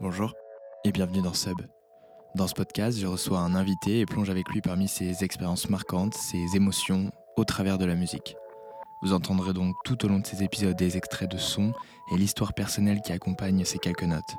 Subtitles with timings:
[0.00, 0.34] Bonjour
[0.84, 1.60] et bienvenue dans Sub.
[2.34, 6.14] Dans ce podcast, je reçois un invité et plonge avec lui parmi ses expériences marquantes,
[6.14, 8.34] ses émotions au travers de la musique.
[9.02, 11.72] Vous entendrez donc tout au long de ces épisodes des extraits de sons
[12.10, 14.36] et l'histoire personnelle qui accompagne ces quelques notes.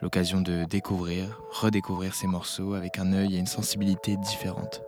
[0.00, 4.82] L'occasion de découvrir, redécouvrir ces morceaux avec un œil et une sensibilité différentes.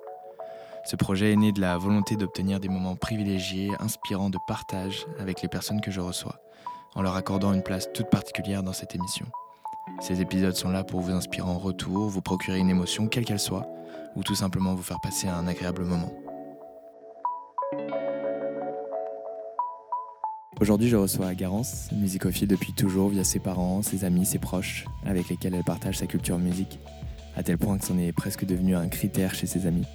[0.85, 5.43] Ce projet est né de la volonté d'obtenir des moments privilégiés, inspirants de partage avec
[5.43, 6.41] les personnes que je reçois,
[6.95, 9.27] en leur accordant une place toute particulière dans cette émission.
[10.01, 13.41] Ces épisodes sont là pour vous inspirer en retour, vous procurer une émotion quelle qu'elle
[13.41, 13.67] soit,
[14.17, 16.13] ou tout simplement vous faire passer un agréable moment.
[20.61, 25.29] Aujourd'hui, je reçois Garance, musicophile depuis toujours via ses parents, ses amis, ses proches, avec
[25.31, 26.79] lesquels elle partage sa culture musique,
[27.35, 29.87] à tel point que c'en est presque devenu un critère chez ses amis.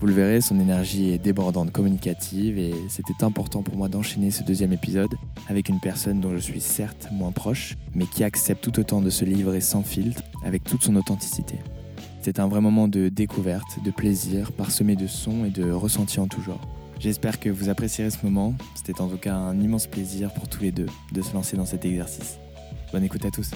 [0.00, 4.42] Vous le verrez, son énergie est débordante, communicative, et c'était important pour moi d'enchaîner ce
[4.42, 5.14] deuxième épisode
[5.46, 9.10] avec une personne dont je suis certes moins proche, mais qui accepte tout autant de
[9.10, 11.56] se livrer sans filtre, avec toute son authenticité.
[12.22, 16.28] C'est un vrai moment de découverte, de plaisir, parsemé de sons et de ressentis en
[16.28, 16.66] tout genre.
[16.98, 18.54] J'espère que vous apprécierez ce moment.
[18.74, 21.66] C'était en tout cas un immense plaisir pour tous les deux de se lancer dans
[21.66, 22.38] cet exercice.
[22.90, 23.50] Bonne écoute à tous.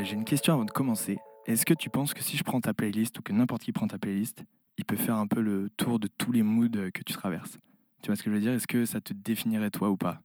[0.00, 1.18] Euh, J'ai une question avant de commencer.
[1.46, 3.86] Est-ce que tu penses que si je prends ta playlist ou que n'importe qui prend
[3.86, 4.44] ta playlist,
[4.78, 7.58] il peut faire un peu le tour de tous les moods que tu traverses?
[8.02, 8.52] Tu vois ce que je veux dire?
[8.52, 10.20] Est-ce que ça te définirait toi ou pas?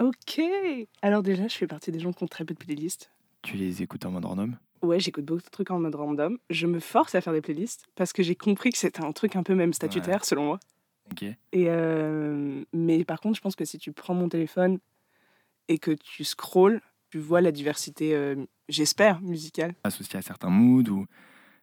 [0.00, 0.40] Ok.
[1.02, 3.10] Alors déjà, je fais partie des gens qui ont très peu de playlists.
[3.42, 4.56] Tu les écoutes en mode random?
[4.82, 6.38] Ouais, j'écoute beaucoup de trucs en mode random.
[6.50, 9.36] Je me force à faire des playlists parce que j'ai compris que c'était un truc
[9.36, 10.60] un peu même statutaire selon moi.
[11.10, 11.22] Ok.
[11.22, 14.78] Et euh, mais par contre, je pense que si tu prends mon téléphone
[15.68, 16.80] et que tu scrolls,
[17.16, 18.36] tu vois la diversité, euh,
[18.68, 19.74] j'espère, musicale.
[19.84, 21.06] Associé à certains moods ou.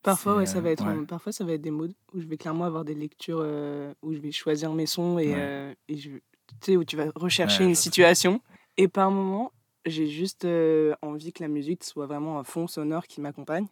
[0.01, 1.05] Parfois, ouais, ça va euh, être, ouais.
[1.05, 4.13] parfois, ça va être des moods où je vais clairement avoir des lectures euh, où
[4.13, 5.77] je vais choisir mes sons et, Ouais.
[5.87, 6.21] et je, tu
[6.61, 8.41] sais, où tu vas rechercher une situation.
[8.77, 9.51] Et par moment,
[9.85, 10.47] j'ai juste
[11.03, 13.67] envie que la musique soit vraiment un fond sonore qui m'accompagne.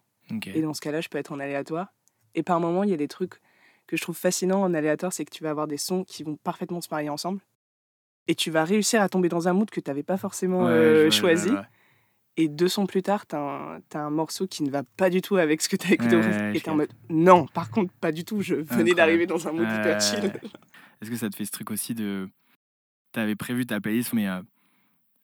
[0.53, 1.87] Et dans ce cas-là, je peux être en aléatoire.
[2.35, 3.41] Et par moment, il y a des trucs
[3.87, 6.37] que je trouve fascinants en aléatoire, c'est que tu vas avoir des sons qui vont
[6.37, 7.41] parfaitement se marier ensemble.
[8.27, 10.71] Et tu vas réussir à tomber dans un mood que tu n'avais pas forcément Ouais,
[10.71, 11.49] euh, choisi.
[11.49, 11.61] ouais.
[12.37, 15.35] Et deux sons plus tard, tu as, un morceau qui ne va pas du tout
[15.35, 16.15] avec ce que tu as écouté.
[16.15, 16.77] et tu en capte.
[16.77, 18.41] mode, non, par contre, pas du tout.
[18.41, 20.31] Je venais d'arriver dans un mood hyper chill.
[21.01, 22.29] Est-ce que ça te fait ce truc aussi de.
[23.11, 24.41] T'avais prévu ta playlist, mais euh,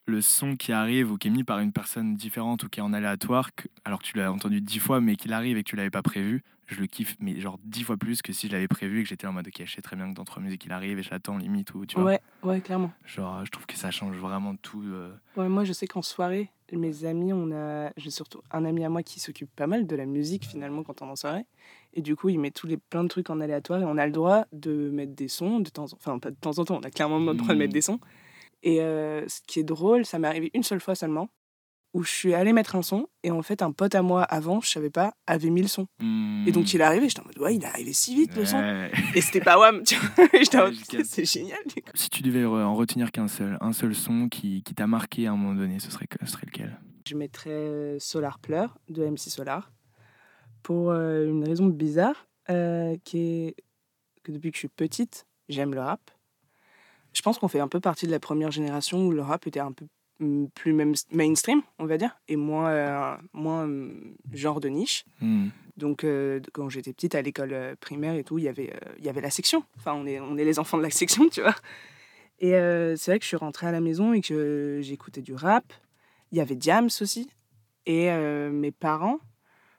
[0.06, 2.84] le son qui arrive ou qui est mis par une personne différente ou qui est
[2.84, 5.70] en aléatoire, que- alors que tu l'as entendu dix fois, mais qu'il arrive et que
[5.70, 8.52] tu l'avais pas prévu, je le kiffe, mais genre dix fois plus que si je
[8.52, 10.42] l'avais prévu et que j'étais en mode ok, je sais très bien que dans trois
[10.42, 12.06] musiques il arrive et j'attends limite ou tu vois.
[12.12, 12.92] Ouais, ouais, clairement.
[13.06, 14.84] Genre, je trouve que ça change vraiment tout.
[14.86, 17.92] euh, Ouais, moi, je sais qu'en soirée, mes amis, on a.
[17.96, 21.02] J'ai surtout un ami à moi qui s'occupe pas mal de la musique finalement quand
[21.02, 21.46] on est en soirée.
[21.94, 24.06] Et du coup, il met tous les plein de trucs en aléatoire et on a
[24.06, 26.78] le droit de mettre des sons de temps en enfin pas de temps en temps,
[26.78, 27.74] on a clairement le droit de mettre Mm.
[27.74, 28.00] des sons.
[28.64, 31.30] Et euh, ce qui est drôle, ça m'est arrivé une seule fois seulement
[31.98, 34.62] où je suis allée mettre un son et en fait un pote à moi avant,
[34.62, 35.88] je savais pas, avait mis le son.
[36.46, 38.46] Et donc il est arrivé, j'étais en mode ouais, il est arrivé si vite le
[38.46, 38.62] son.
[39.16, 40.26] Et c'était pas wham, tu vois.
[40.34, 40.76] Et j'étais en mode,
[41.06, 41.58] c'est génial.
[41.66, 41.90] du coup.
[41.96, 45.32] Si tu devais en retenir qu'un seul, un seul son qui, qui t'a marqué à
[45.32, 46.80] un moment donné, ce serait, ce serait lequel?
[47.08, 49.72] Je mettrais euh, Solar Pleur de MC Solar
[50.62, 53.56] pour euh, une raison bizarre euh, qui est
[54.22, 56.12] que depuis que je suis petite, j'aime le rap.
[57.14, 59.60] Je pense qu'on fait un peu partie de la première génération où le rap était
[59.60, 59.88] un peu
[60.54, 63.70] plus même mainstream, on va dire, et moins, euh, moins
[64.34, 65.06] genre de niche.
[65.22, 65.50] Hmm.
[65.78, 68.94] Donc, euh, quand j'étais petite à l'école euh, primaire et tout, il y avait, euh,
[68.98, 69.64] il y avait la section.
[69.78, 71.56] Enfin, on est, on est les enfants de la section, tu vois.
[72.40, 75.74] Et c'est vrai que je suis rentrée à la maison et que j'écoutais du rap.
[76.32, 77.32] Il y avait Diams aussi.
[77.88, 78.12] Et
[78.52, 79.18] mes parents,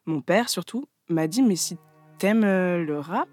[0.06, 1.76] mon père surtout, m'a dit Mais si
[2.18, 3.28] t'aimes le rap,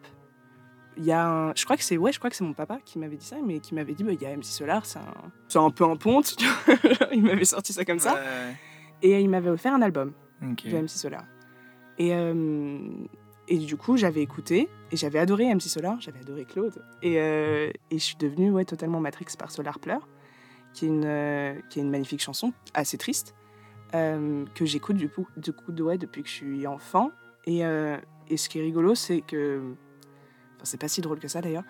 [0.98, 1.54] il y a un...
[1.56, 3.38] Je crois que c'est ouais, je crois que c'est mon papa qui m'avait dit ça,
[3.46, 5.14] mais qui m'avait dit bah, Il y a MC Solar, c'est un...
[5.48, 6.36] c'est un peu un ponte.
[7.12, 8.14] il m'avait sorti ça comme ça.
[8.14, 8.56] Ouais.
[9.02, 10.66] Et il m'avait offert un album Ok.
[10.68, 11.26] de MC Solar.
[11.98, 12.80] Et, euh,
[13.48, 16.82] et du coup, j'avais écouté et j'avais adoré MC Solar, j'avais adoré Claude.
[17.02, 20.08] Et, euh, et je suis devenue ouais, totalement matrix par Solar Pleur,
[20.74, 23.36] qui est une, euh, qui est une magnifique chanson, assez triste,
[23.94, 27.12] que j'écoute du coup, du coup de, ouais, depuis que je suis enfant.
[27.46, 29.62] Et, et ce qui est rigolo, c'est que.
[30.56, 31.64] Enfin, c'est pas si drôle que ça d'ailleurs.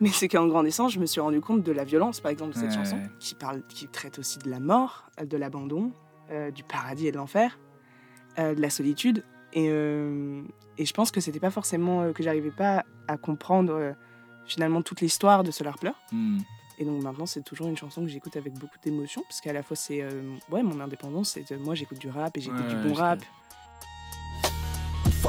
[0.00, 2.58] Mais c'est qu'en grandissant, je me suis rendu compte de la violence, par exemple, de
[2.58, 2.76] cette Ouais.
[2.76, 5.92] chanson, qui, parle, qui traite aussi de la mort, euh, de l'abandon,
[6.30, 7.58] euh, du paradis et de l'enfer,
[8.38, 9.24] euh, de la solitude.
[9.54, 10.42] Et, euh,
[10.76, 13.94] et je pense que c'était pas forcément que j'arrivais pas à comprendre
[14.46, 15.94] finalement toute l'histoire de Solar Pleur.
[16.12, 16.38] Hmm.
[16.78, 19.62] Et donc maintenant, c'est toujours une chanson que j'écoute avec beaucoup d'émotion, parce qu'à la
[19.64, 20.04] fois, c'est
[20.50, 23.18] ouais, mon indépendance, c'est moi j'écoute du rap et j'écoute Ouais, du bon rap.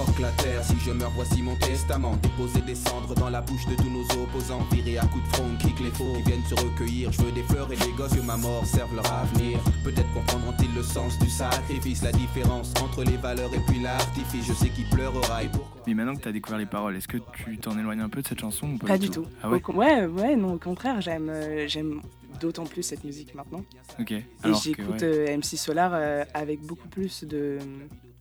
[0.06, 2.16] Fuck la terre, si je meurs, voici mon testament.
[2.24, 4.62] Déposer des cendres dans la bouche de tous nos opposants.
[4.72, 7.12] Virer à coups de front, kick les faux qui viennent se recueillir.
[7.12, 9.60] Je veux des fleurs et des gosses que ma mort serve leur avenir.
[9.84, 14.48] Peut-être comprendront-ils le sens du sacrifice, la différence entre les valeurs et puis l'artifice.
[14.48, 15.82] Je sais qui pleurera et pourquoi.
[15.86, 18.22] Mais maintenant que tu as découvert les paroles, est-ce que tu t'en éloignes un peu
[18.22, 19.26] de cette chanson ou pas, Pas du tout.
[19.44, 22.00] Ah ouais ouais, ouais, non, au contraire, j'aime, euh, j'aime
[22.40, 23.66] d'autant plus cette musique maintenant.
[24.00, 24.12] Ok.
[24.14, 25.04] Et Alors que, j'écoute ouais.
[25.04, 27.58] euh, MC Solar euh, avec beaucoup plus de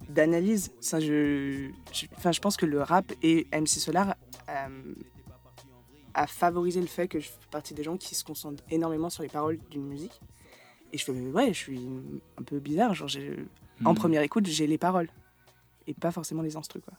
[0.08, 0.72] d'analyse.
[0.80, 4.14] Ça, je, je, enfin, je pense que le rap et MC Solar
[4.48, 4.94] euh,
[6.14, 9.22] a favorisé le fait que je fais partie des gens qui se concentrent énormément sur
[9.22, 10.20] les paroles d'une musique.
[10.92, 11.80] Et je fais, ouais, je suis
[12.38, 12.94] un peu bizarre.
[12.94, 13.08] Genre,
[13.84, 13.96] en Hmm.
[13.96, 15.08] première écoute, j'ai les paroles
[15.86, 16.94] et pas forcément les instrus, quoi.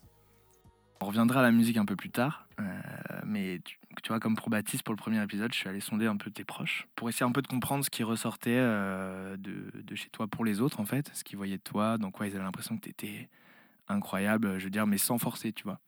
[1.01, 2.63] On reviendra à la musique un peu plus tard, euh,
[3.25, 6.05] mais tu, tu vois, comme pour Baptiste, pour le premier épisode, je suis allé sonder
[6.05, 9.71] un peu tes proches pour essayer un peu de comprendre ce qui ressortait euh, de,
[9.73, 12.27] de chez toi pour les autres, en fait, ce qu'ils voyaient de toi, dans quoi
[12.27, 13.29] ils avaient l'impression que tu étais
[13.87, 15.79] incroyable, je veux dire, mais sans forcer, tu vois.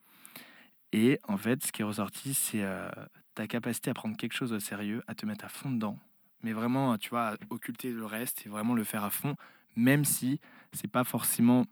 [0.94, 2.90] Et en fait, ce qui est ressorti, c'est euh,
[3.36, 5.98] ta capacité à prendre quelque chose au sérieux, à te mettre à fond dedans,
[6.44, 9.36] mais vraiment, tu vois, à occulter le reste et vraiment le faire à fond,
[9.76, 10.40] même si
[10.74, 11.66] c'est pas forcément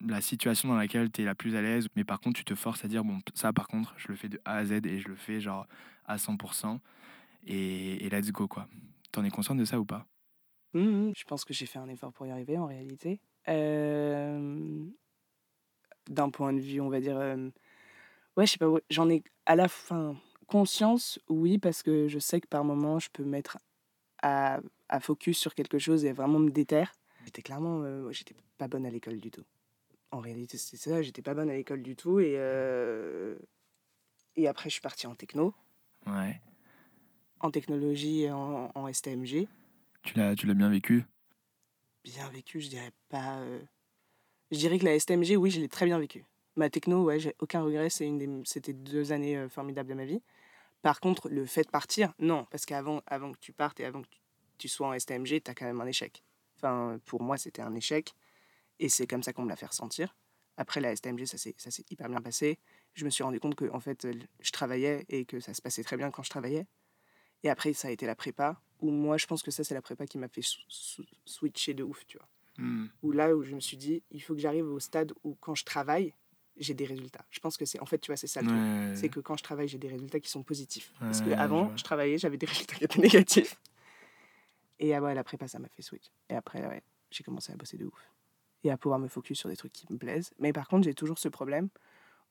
[0.00, 2.54] la situation dans laquelle tu es la plus à l'aise, mais par contre tu te
[2.54, 4.98] forces à dire bon ça par contre je le fais de A à Z et
[4.98, 5.66] je le fais genre
[6.06, 6.80] à 100%
[7.46, 8.68] et, et let's go quoi.
[9.12, 10.06] T'en es consciente de ça ou pas?
[10.74, 13.20] Mhm, Je pense que j'ai fait un effort pour y arriver en réalité.
[13.48, 14.84] Euh,
[16.08, 17.16] D'un point de vue, on va dire.
[17.18, 17.50] euh,
[18.36, 20.16] Ouais, je sais pas, j'en ai à la fin
[20.48, 23.58] conscience, oui, parce que je sais que par moment, je peux mettre
[24.22, 26.92] à, à focus sur quelque chose et vraiment me déterre.
[27.24, 27.82] J'étais clairement.
[27.82, 29.44] euh, j'étais pas bonne à l'école du tout.
[30.16, 32.36] En réalité, c'est ça, j'étais pas bonne à l'école du tout et.
[32.38, 33.36] euh,
[34.36, 35.52] Et après, je suis partie en techno,
[36.06, 36.40] Ouais.
[37.40, 39.46] en technologie et en, en STMG.
[40.02, 41.04] Tu l'as tu l'as bien vécu?
[42.02, 43.40] Bien vécu, je dirais pas.
[43.40, 43.60] euh,
[44.50, 46.24] Je dirais que la STMG, oui, je l'ai très bien vécu.
[46.54, 48.28] Ma techno, ouais, j'ai aucun regret, c'est une des...
[48.46, 50.22] c'était deux années euh, formidables de ma vie.
[50.80, 54.00] Par contre, le fait de partir, non, parce qu'avant avant que tu partes et avant
[54.00, 54.20] que tu-
[54.56, 56.22] tu sois en STMG, tu as quand même un échec.
[56.56, 58.14] Enfin, pour moi, c'était un échec,
[58.78, 60.16] et c'est comme ça qu'on me l'a fait ressentir.
[60.56, 62.58] Après la STMG, ça s'est hyper bien passé.
[62.94, 64.06] Je me suis rendu compte que en fait,
[64.40, 66.66] je travaillais et que ça se passait très bien quand je travaillais.
[67.42, 69.82] Et après, ça a été la prépa, où moi, je pense que ça, c'est la
[69.82, 70.40] prépa qui m'a fait
[71.24, 72.26] switcher de ouf, tu vois
[72.58, 72.86] Hmm.
[73.02, 75.54] où là où je me suis dit il faut que j'arrive au stade où quand
[75.54, 76.14] je travaille
[76.56, 78.58] j'ai des résultats je pense que c'est en fait tu vois c'est ça le truc.
[78.58, 78.96] Ouais.
[78.96, 81.76] c'est que quand je travaille j'ai des résultats qui sont positifs parce que je avant
[81.76, 83.60] je, travaillais j'avais des résultats qui étaient négatifs
[84.78, 87.56] et ah ouais la prépa ça m'a fait switch et après ouais, j'ai commencé à
[87.56, 88.10] bosser de ouf
[88.66, 90.94] et à pouvoir me focus sur des trucs qui me plaisent mais par contre j'ai
[90.94, 91.68] toujours ce problème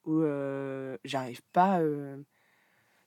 [0.05, 2.17] où euh, j'arrive pas euh,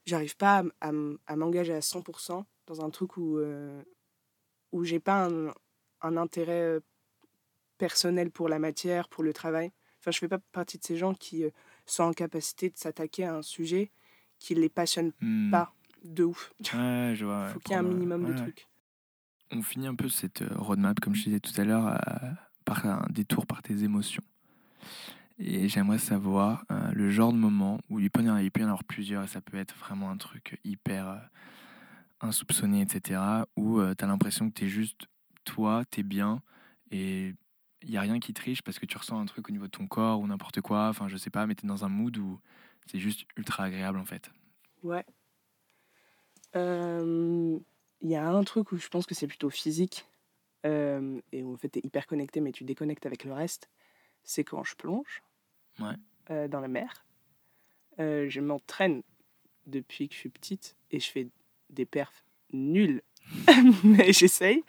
[0.07, 0.93] j'arrive pas à,
[1.37, 3.83] m'engager à 100% dans un truc où euh,
[4.73, 5.53] où j'ai pas un,
[6.03, 6.81] un intérêt euh,
[7.79, 9.73] personnel pour la matière, pour le travail.
[10.01, 11.51] Enfin, je fais pas partie de ces gens qui euh,
[11.87, 13.91] sont en capacité de s'attaquer à un sujet
[14.39, 15.51] qui les passionne Hmm.
[15.51, 15.73] pas
[16.05, 16.53] de ouf.
[16.75, 17.41] Ouais, je vois.
[17.41, 18.43] Il ouais, faut qu'il y ait un minimum ouais, de ouais.
[18.43, 18.69] trucs.
[19.51, 21.99] On finit un peu cette roadmap, comme je disais tout à l'heure,
[22.69, 24.23] par un détour par tes émotions.
[25.39, 28.61] Et j'aimerais savoir euh, le genre de moment où il peut, y en, il peut
[28.61, 31.19] y en avoir plusieurs, et ça peut être vraiment un truc hyper euh,
[32.21, 33.21] insoupçonné, etc.,
[33.57, 35.07] où tu as l'impression que tu es juste
[35.45, 36.43] toi, tu es bien,
[36.91, 37.35] et
[37.83, 39.71] il n'y a rien qui triche parce que tu ressens un truc au niveau de
[39.71, 42.17] ton corps ou n'importe quoi, enfin je sais pas, mais tu es dans un mood
[42.19, 42.41] où
[42.91, 44.31] c'est juste ultra agréable en fait.
[44.83, 45.05] Ouais.
[46.57, 47.59] Euh,
[48.01, 50.07] Il y a un truc où je pense que c'est plutôt physique
[50.67, 53.69] euh, et où en fait tu es hyper connecté mais tu déconnectes avec le reste.
[54.25, 55.23] C'est quand je plonge
[55.81, 55.95] Ouais.
[56.31, 57.05] euh, dans la mer.
[58.01, 59.03] Euh, je m'entraîne
[59.67, 61.29] depuis que je suis petite et je fais
[61.71, 63.03] des perfs nuls,
[63.85, 64.63] mais j'essaye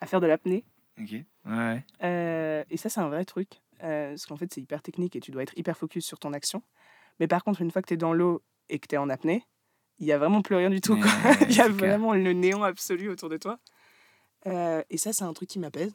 [0.00, 0.64] à faire de l'apnée.
[1.00, 1.14] Ok.
[1.46, 1.84] Ouais.
[2.70, 3.60] Et ça, c'est un vrai truc.
[3.78, 6.62] parce qu'en fait, c'est hyper technique et tu dois être hyper focus sur ton action.
[7.20, 9.08] Mais par contre, une fois que tu es dans l'eau et que tu es en
[9.10, 9.44] apnée,
[9.98, 10.94] il y a vraiment plus rien du tout.
[10.94, 11.00] Ouais,
[11.48, 11.72] Il y a clair.
[11.76, 13.58] vraiment le néant absolu autour de toi.
[14.46, 15.94] Euh, et ça, c'est un truc qui m'apaise.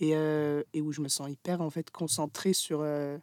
[0.00, 3.18] Et, euh, et où je me sens hyper en fait concentré sur euh,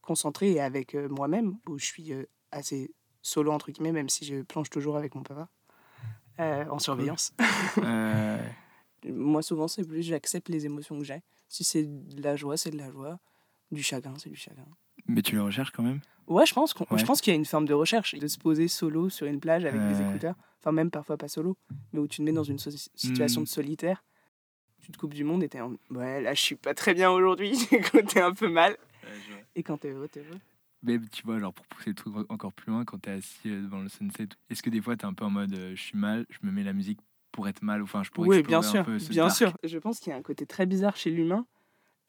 [0.00, 4.24] concentré et avec euh, moi-même où je suis euh, assez solo entre guillemets même si
[4.24, 5.50] je plonge toujours avec mon papa
[6.40, 7.34] euh, en surveillance.
[7.78, 8.48] Euh,
[9.04, 11.22] moi souvent c'est plus j'accepte les émotions que j'ai.
[11.50, 13.18] Si c'est de la joie c'est de la joie.
[13.70, 14.64] Du chagrin c'est du chagrin.
[15.06, 16.00] Mais tu le recherches quand même?
[16.28, 16.98] Ouais je pense qu'on- Ouais.
[16.98, 19.40] je pense qu'il y a une forme de recherche de se poser solo sur une
[19.40, 20.08] plage avec des Ouais.
[20.08, 21.56] écouteurs enfin même parfois pas solo
[21.92, 23.44] mais où tu te mets dans une so- situation Mm.
[23.44, 24.04] de solitaire
[24.82, 27.10] tu te coupes du monde et t'es en ouais là je suis pas très bien
[27.10, 27.52] aujourd'hui
[28.08, 28.76] t'es un peu mal
[29.54, 30.40] et quand t'es heureux t'es heureux
[30.82, 33.62] Mais tu vois, genre pour pousser le truc encore plus loin, quand t'es assis euh,
[33.62, 35.96] devant le sunset, est-ce que des fois t'es un peu en mode euh, je suis
[35.98, 37.00] mal, je me mets la musique
[37.32, 39.36] pour être mal, enfin je pourrais Oui, bien un sûr, peu ce bien dark?
[39.36, 39.52] sûr.
[39.64, 41.46] Je pense qu'il y a un côté très bizarre chez l'humain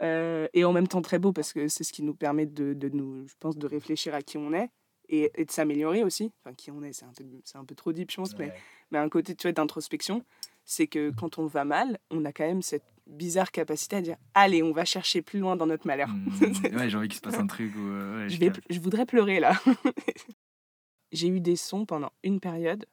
[0.02, 2.74] euh, et en même temps très beau parce que c'est ce qui nous permet de,
[2.74, 4.70] de nous, je pense, de réfléchir à qui on est
[5.10, 6.32] et, et de s'améliorer aussi.
[6.44, 8.54] Enfin, qui on est, c'est un, un peu trop deep, je pense, mais,
[8.92, 10.24] mais un côté tu vois, d'introspection,
[10.66, 14.18] c'est que quand on va mal, on a quand même cette bizarre capacité à dire
[14.34, 16.10] Allez, on va chercher plus loin dans notre malheur.
[16.28, 17.80] Hmm, ouais, j'ai envie qu'il se passe un truc où.
[17.80, 19.54] euh, ouais, je, vais, je voudrais pleurer là.
[21.12, 22.86] J'ai eu des sons pendant une période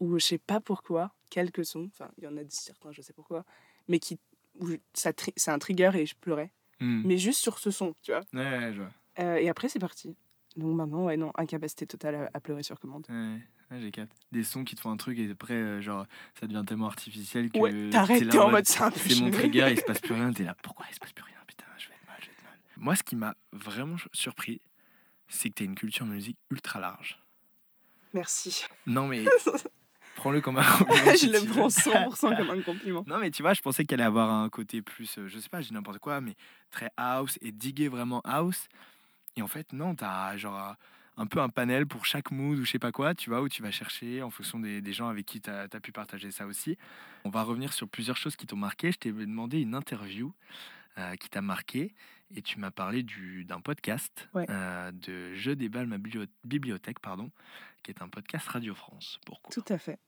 [0.00, 3.12] où je sais pas pourquoi, quelques sons, enfin il y en a certains, je sais
[3.12, 3.44] pourquoi,
[3.88, 4.18] mais qui,
[4.58, 6.52] où ça c'est un trigger et je pleurais.
[6.80, 7.02] Hmm.
[7.04, 8.20] Mais juste sur ce son, tu vois.
[8.32, 8.90] Ouais, je vois.
[9.20, 10.16] Euh, et après c'est parti.
[10.56, 13.06] Donc maintenant, ouais, non, incapacité totale à, à pleurer sur commande.
[13.08, 14.16] Ouais, j'ai capté.
[14.32, 16.06] Des sons qui te font un truc et après, euh, genre,
[16.38, 17.58] ça devient tellement artificiel que.
[17.58, 20.44] Ouais, t'arrêtes, t'es en mode, c'est C'est mon trigger, il se passe plus rien, t'es
[20.44, 20.54] là.
[20.62, 22.58] Pourquoi il se passe plus rien Putain, je vais être mal, je vais être mal.
[22.76, 24.60] Moi, ce qui m'a vraiment surpris,
[25.28, 27.20] c'est que t'as une culture musique ultra large.
[28.12, 28.64] Merci.
[28.86, 29.24] Non, mais
[30.16, 31.14] prends-le comme un compliment.
[31.20, 33.04] je le prends 100% comme un compliment.
[33.06, 35.48] Non, mais tu vois, je pensais qu'elle allait avoir un côté plus, euh, je sais
[35.48, 36.34] pas, dis n'importe quoi, mais
[36.70, 38.68] très house et diguer vraiment house.
[39.36, 40.76] Et en fait, non, t'as genre
[41.16, 43.48] un- peu un panel pour chaque mood ou je sais pas quoi, tu vois, où
[43.48, 46.46] tu vas chercher en fonction des, des gens avec qui tu as, pu partager ça
[46.46, 46.76] aussi.
[47.24, 48.92] On va revenir sur plusieurs choses qui t'ont marqué.
[48.92, 50.32] Je t'ai demandé une interview
[50.98, 51.94] euh, qui t'a marqué
[52.34, 54.46] et tu m'as parlé du- d'un podcast Ouais.
[54.50, 57.30] euh, de Je déballe ma biblio- bibliothèque, pardon,
[57.82, 59.18] qui est un podcast Radio France.
[59.26, 59.98] Pourquoi Tout à fait.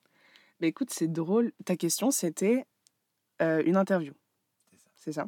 [0.61, 1.53] Mais écoute, c'est drôle.
[1.65, 2.65] Ta question, c'était
[3.43, 4.13] euh, une interview.
[4.97, 5.27] C'est ça.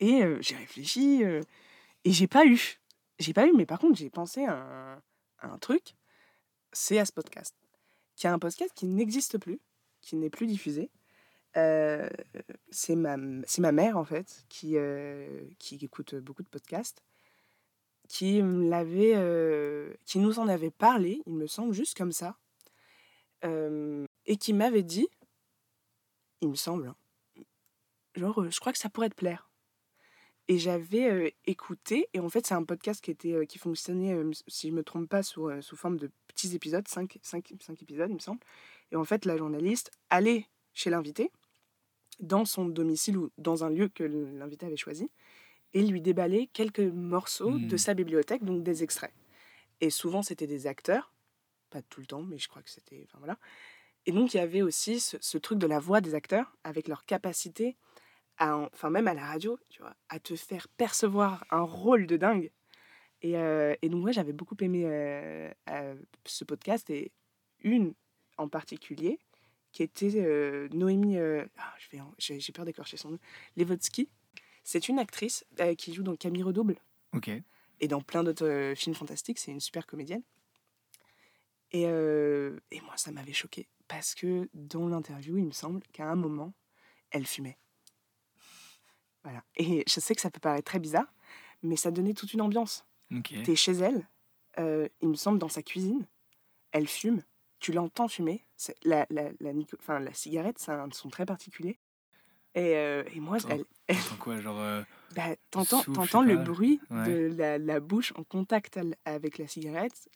[0.00, 2.78] Et j'ai réfléchi et j'ai pas eu.
[3.20, 5.02] J'ai pas eu, mais par contre, j'ai pensé à un,
[5.38, 5.94] à un truc.
[6.72, 7.54] C'est à ce podcast.
[8.16, 9.60] Qui est un podcast qui n'existe plus,
[10.00, 10.90] qui n'est plus diffusé.
[11.56, 12.08] Euh,
[12.70, 17.02] c'est ma, ma mère, en fait, qui, euh, qui écoute beaucoup de podcasts,
[18.08, 22.36] qui, l'avait, euh, qui nous en avait parlé, il me semble, juste comme ça,
[23.44, 25.08] euh, et qui m'avait dit,
[26.40, 26.96] il me semble, hein,
[28.16, 29.48] genre, euh, je crois que ça pourrait te plaire.
[30.48, 34.12] Et j'avais euh, écouté, et en fait, c'est un podcast qui, était, euh, qui fonctionnait,
[34.12, 37.18] euh, si je ne me trompe pas, sous, euh, sous forme de petits épisodes, 5
[37.22, 38.40] cinq, cinq épisodes, il me semble.
[38.92, 41.30] Et en fait, la journaliste allait chez l'invité,
[42.20, 45.10] dans son domicile ou dans un lieu que l'invité avait choisi,
[45.74, 47.78] et lui déballait quelques morceaux de Mhm.
[47.78, 49.12] sa bibliothèque, donc des extraits.
[49.80, 51.12] Et souvent, c'était des acteurs,
[51.70, 53.04] pas tout le temps, mais je crois que c'était.
[53.08, 53.38] Enfin voilà.
[54.06, 56.88] Et donc, il y avait aussi ce, ce truc de la voix des acteurs, avec
[56.88, 57.76] leur capacité,
[58.38, 62.06] à, en- enfin même à la radio, tu vois, à te faire percevoir un rôle
[62.06, 62.52] de dingue.
[63.22, 67.12] Et, euh, et donc, moi, j'avais beaucoup aimé euh, euh, ce podcast, et
[67.62, 67.94] une
[68.38, 69.18] en particulier,
[69.74, 71.18] qui était euh, Noémie.
[71.18, 73.18] euh, ah, je vais j'ai j'ai peur d'écorcher son nom.
[73.56, 74.08] Levotsky.
[74.62, 76.76] C'est une actrice euh, qui joue dans Camille Redouble
[77.12, 77.28] Ok.
[77.80, 79.38] et dans plein d'autres films fantastiques.
[79.38, 80.22] C'est une super comédienne.
[81.72, 86.14] Et, et moi, ça m'avait choqué parce que dans l'interview, il me semble qu'à un
[86.14, 86.54] moment,
[87.10, 87.58] elle fumait.
[89.24, 89.42] Voilà.
[89.56, 91.12] Et je sais que ça peut paraître très bizarre,
[91.62, 92.86] mais ça donnait toute une ambiance.
[93.12, 93.34] Ok.
[93.44, 94.08] T'es chez elle,
[94.58, 96.06] euh, il me semble, dans sa cuisine,
[96.70, 97.22] elle fume,
[97.64, 98.44] tu l'entends fumer.
[98.58, 101.78] C'est- La, la, la, enfin, la cigarette, c'est un son très particulier.
[102.54, 103.58] Et, euh, et moi, Attends.
[103.86, 104.60] elle, quoi, genre.
[104.60, 104.82] euh,
[105.16, 107.06] bah, t'entends, t'entends le bruit Ouais.
[107.06, 110.10] de la, la bouche en contact avec la cigarette,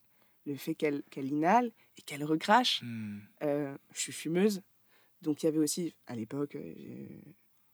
[0.45, 2.83] le fait qu'elle, qu'elle inhale et qu'elle recrache.
[2.83, 3.21] hmm.
[3.45, 4.61] Euh, je suis fumeuse,
[5.23, 6.55] donc il y avait aussi, à l'époque,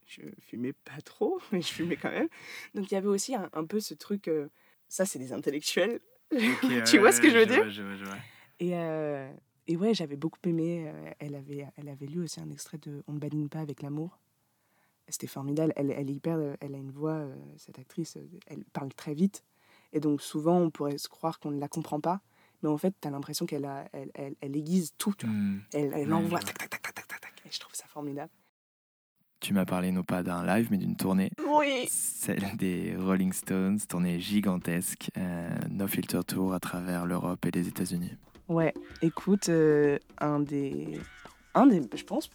[0.06, 2.28] je, fumais pas trop, mais je fumais quand même.
[2.74, 4.30] Donc il y avait aussi un, un peu ce truc,
[4.88, 6.00] ça c'est des intellectuels.
[6.86, 7.68] Tu vois ce que je veux dire?
[7.70, 8.04] je je
[8.60, 8.72] et,
[9.66, 10.84] et ouais, j'avais beaucoup aimé.
[10.88, 13.82] euh, elle, avait, elle avait lu aussi un extrait de On ne badine pas avec
[13.82, 14.18] l'amour.
[15.08, 15.72] C'était formidable.
[15.76, 16.36] Elle, elle est hyper.
[16.36, 18.16] euh, Elle a une voix, euh, cette actrice,
[18.46, 19.44] elle parle très vite.
[19.92, 22.20] Et donc souvent, on pourrait se croire qu'on ne la comprend pas.
[22.62, 25.12] Mais en fait, tu as l'impression qu'elle a, elle, elle, elle aiguise tout.
[25.18, 25.34] Tu vois.
[25.34, 25.60] Hmm.
[25.74, 27.42] Elle, elle envoie tac, tac, tac, tac, tac, tac, tac.
[27.46, 28.30] Et je trouve ça formidable.
[29.40, 31.30] Tu m'as parlé non pas d'un live, mais d'une tournée.
[31.46, 37.50] Oui Celle des Rolling Stones, tournée gigantesque, euh, No Filter Tour à travers l'Europe et
[37.50, 38.16] les États-Unis.
[38.48, 41.00] Ouais, écoute, euh, un des.
[41.54, 42.30] Un des, je pense,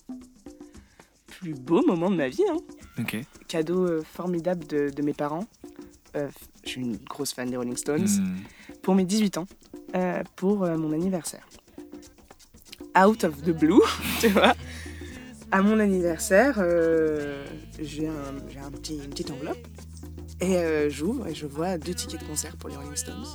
[1.28, 2.44] plus beaux moments de ma vie.
[2.50, 2.58] Hein.
[3.00, 3.18] Ok.
[3.48, 5.46] cadeau euh, formidable de, de mes parents.
[6.16, 6.30] Euh,
[6.64, 8.08] je suis une grosse fan des Rolling Stones.
[8.08, 8.38] Hmm.
[8.82, 9.48] Pour mes 18 ans,
[10.36, 11.48] pour mon anniversaire.
[12.98, 13.82] Out of the blue,
[14.20, 14.56] tu vois.
[15.52, 16.56] À mon anniversaire,
[17.80, 19.68] j'ai un, un petit, une petite enveloppe.
[20.42, 23.26] Et j'ouvre et je vois deux tickets de concert pour les Rolling Stones.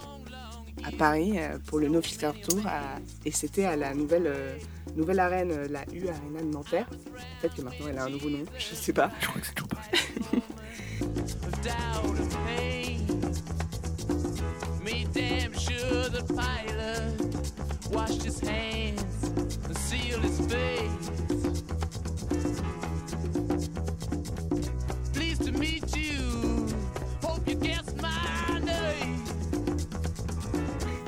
[0.86, 2.66] À Paris, euh, pour le No Filter Tour.
[2.66, 4.56] à- et c'était à la nouvelle, euh,
[4.96, 6.86] nouvelle arène, euh, la U Arena de Nanterre.
[7.40, 9.10] Peut-être que maintenant elle a un nouveau nom, je sais pas.
[9.20, 9.80] Je crois que c'est toujours pas.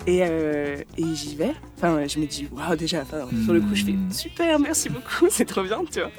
[0.07, 1.53] Et, euh, et j'y vais.
[1.77, 4.11] Enfin, je me dis, waouh, déjà, enfin, sur le coup, je fais Hmm.
[4.13, 6.11] super, merci beaucoup, c'est trop bien, tu vois.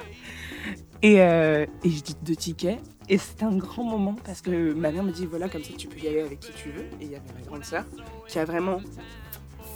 [1.01, 2.79] Et, euh, et je dis deux tickets.
[3.09, 5.87] Et c'était un grand moment parce que ma mère me dit, voilà, comme ça, tu
[5.87, 6.83] peux y aller avec qui tu veux.
[6.99, 7.85] Et il y avait ma grande sœur
[8.27, 8.81] qui a vraiment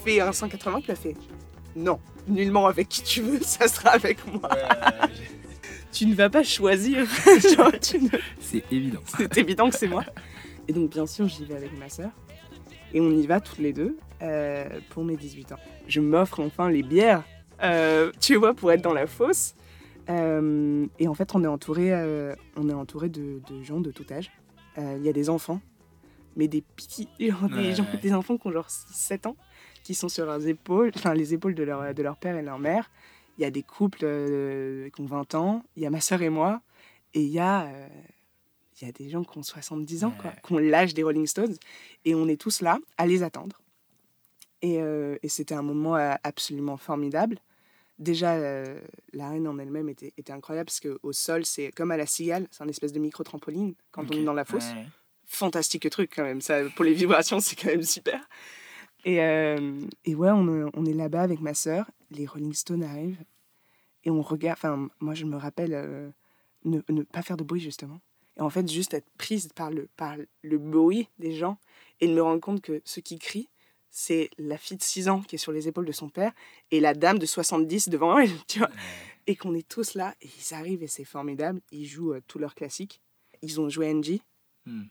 [0.04, 1.16] fait un 180 qui a fait,
[1.78, 4.50] non, nullement avec qui tu veux, ça sera avec moi.
[5.94, 7.06] Tu ne vas pas choisir.
[7.26, 9.00] Ne- C'est évident.
[9.18, 10.06] c'est évident que c'est moi.
[10.70, 12.12] Et donc, bien sûr, j'y vais avec ma sœur.
[12.94, 15.60] Et on y va toutes les deux euh, pour mes 18 ans.
[15.88, 17.24] Je m'offre enfin les bières,
[17.64, 19.56] euh, tu vois, pour être dans la fosse.
[20.10, 21.94] Euh, et en fait, on est entouré,
[22.58, 24.32] on est entouré de, de gens de tout âge.
[24.78, 25.62] Il y a des enfants,
[26.36, 28.00] mais des petits, genre des, Ouais, gens, ouais.
[28.02, 29.36] des enfants qui ont genre 7 ans,
[29.84, 32.60] qui sont sur leurs épaules, enfin les épaules de leur, de leur père et leur
[32.60, 32.90] mère.
[33.38, 34.00] Il y a des couples
[34.94, 36.62] qui ont 20 ans, il y a ma sœur et moi,
[37.14, 37.68] et il y a,
[38.82, 41.28] il y a des gens qui ont 70 ans, quoi, qui ont l'âge des Rolling
[41.28, 41.56] Stones,
[42.06, 43.62] et on est tous là à les attendre.
[44.62, 47.40] Et, euh, et c'était un moment euh, absolument formidable.
[48.00, 48.80] Déjà, euh,
[49.14, 52.64] l'arène en elle-même était, était incroyable, parce qu'au sol, c'est comme à la cigale, c'est
[52.64, 54.86] un espèce de micro-trampoline quand on est dans la fosse Ouais.
[55.26, 56.42] fantastique truc quand même.
[56.42, 58.28] Ça, pour les vibrations, c'est quand même super.
[59.06, 61.90] Et, euh, et ouais, on, est- on est là-bas avec ma sœur.
[62.12, 63.24] Les Rolling Stones arrivent
[64.04, 64.58] et on regarde.
[64.60, 66.12] Enfin, moi, je me rappelle
[66.66, 68.00] ne, ne pas faire de bruit justement.
[68.42, 71.60] Et en fait, juste être prise par le, par le bruit des gens
[72.00, 73.50] et de me rendre compte que ceux qui crient,
[73.92, 76.34] c'est la fille de 6 ans qui est sur les épaules de son père
[76.72, 78.72] et la dame de 70 devant elle, tu vois.
[79.28, 81.62] Et qu'on est tous là et ils arrivent et c'est formidable.
[81.72, 83.00] Ils jouent euh, tous leurs classiques.
[83.44, 84.22] Ils ont joué NG.
[84.66, 84.86] Hmm.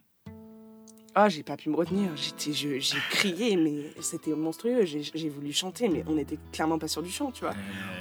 [1.14, 2.11] Ah, j'ai pas pu me retenir.
[2.14, 4.85] J'étais, j'ai crié, mais c'était monstrueux.
[4.85, 7.55] J'ai, voulu chanter, mais on était clairement pas sur du chant, tu vois.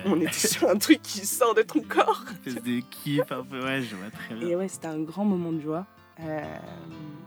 [0.05, 2.23] On était sur un truc qui sort de ton corps.
[2.45, 4.47] espèce de un peu, ouais, je vois très bien.
[4.49, 5.87] Et ouais, c'était un grand moment de joie.
[6.19, 6.41] Euh,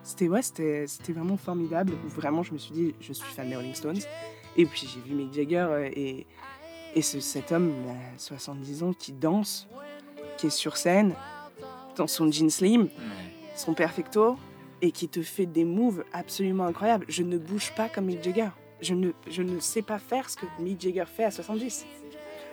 [0.04, 1.94] c'était, ouais, c'était, c'était vraiment formidable.
[2.04, 4.00] où Vraiment, je me suis dit, je suis fan des Rolling Stones.
[4.56, 6.26] Et puis, j'ai vu Mick Jagger euh, et,
[6.94, 9.66] et ce, cet homme, il a 70 ans, qui danse,
[10.36, 11.14] qui est sur scène,
[11.96, 12.88] dans son jean slim, Ouais.
[13.56, 14.36] son perfecto
[14.82, 17.06] et qui te fait des moves absolument incroyables.
[17.08, 18.48] Je ne bouge pas comme Mick Jagger.
[18.80, 21.86] Je ne, je ne sais pas faire ce que Mick Jagger fait à 70.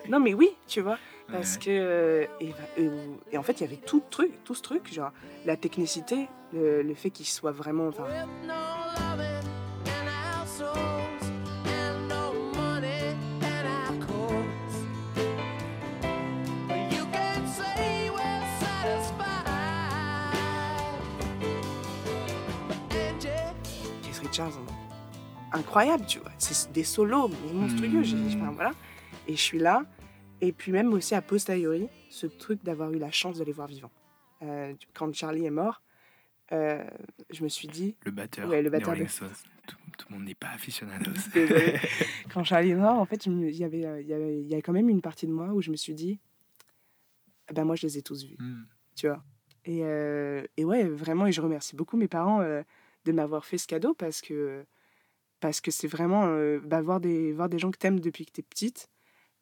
[0.07, 0.97] Non mais oui, tu vois,
[1.31, 1.61] parce Ouais.
[1.65, 2.89] que euh, et, et-
[3.33, 5.11] et en fait il y avait tout truc, tout ce truc, genre
[5.45, 8.05] la technicité, le, le fait qu'il soit vraiment, enfin,
[24.29, 24.59] Richards,
[25.53, 26.31] incroyable, tu vois.
[26.37, 27.87] C'est des solos, monstrueux.
[27.87, 28.27] Mm.
[28.27, 28.71] enfin, voilà.
[29.27, 29.85] Et je suis là.
[30.39, 33.67] Et puis même aussi a posteriori, ce truc d'avoir eu la chance de les voir
[33.67, 33.91] vivants.
[34.43, 35.81] Euh, quand Charlie est mort,
[36.51, 36.83] euh,
[37.31, 38.47] je me suis dit, Le batteur.
[38.47, 39.03] Ouais, le batteur de-.
[39.03, 41.11] Tout, tout le monde n'est pas aficionados.
[41.33, 41.79] Désolée.
[42.33, 44.53] quand Charlie est mort, en fait, il y avait, euh, il y avait, il y
[44.53, 46.19] a quand même une partie de moi où je me suis dit,
[47.49, 48.65] eh ben moi je les ai tous vus, Hmm.
[48.95, 49.23] tu vois.
[49.65, 52.41] Et, euh, et ouais, vraiment, et je remercie beaucoup mes parents
[53.11, 54.65] de m'avoir fait ce cadeau parce que
[55.39, 58.31] parce que c'est vraiment euh, bah, voir des voir des gens que t'aimes depuis que
[58.31, 58.89] t'es petite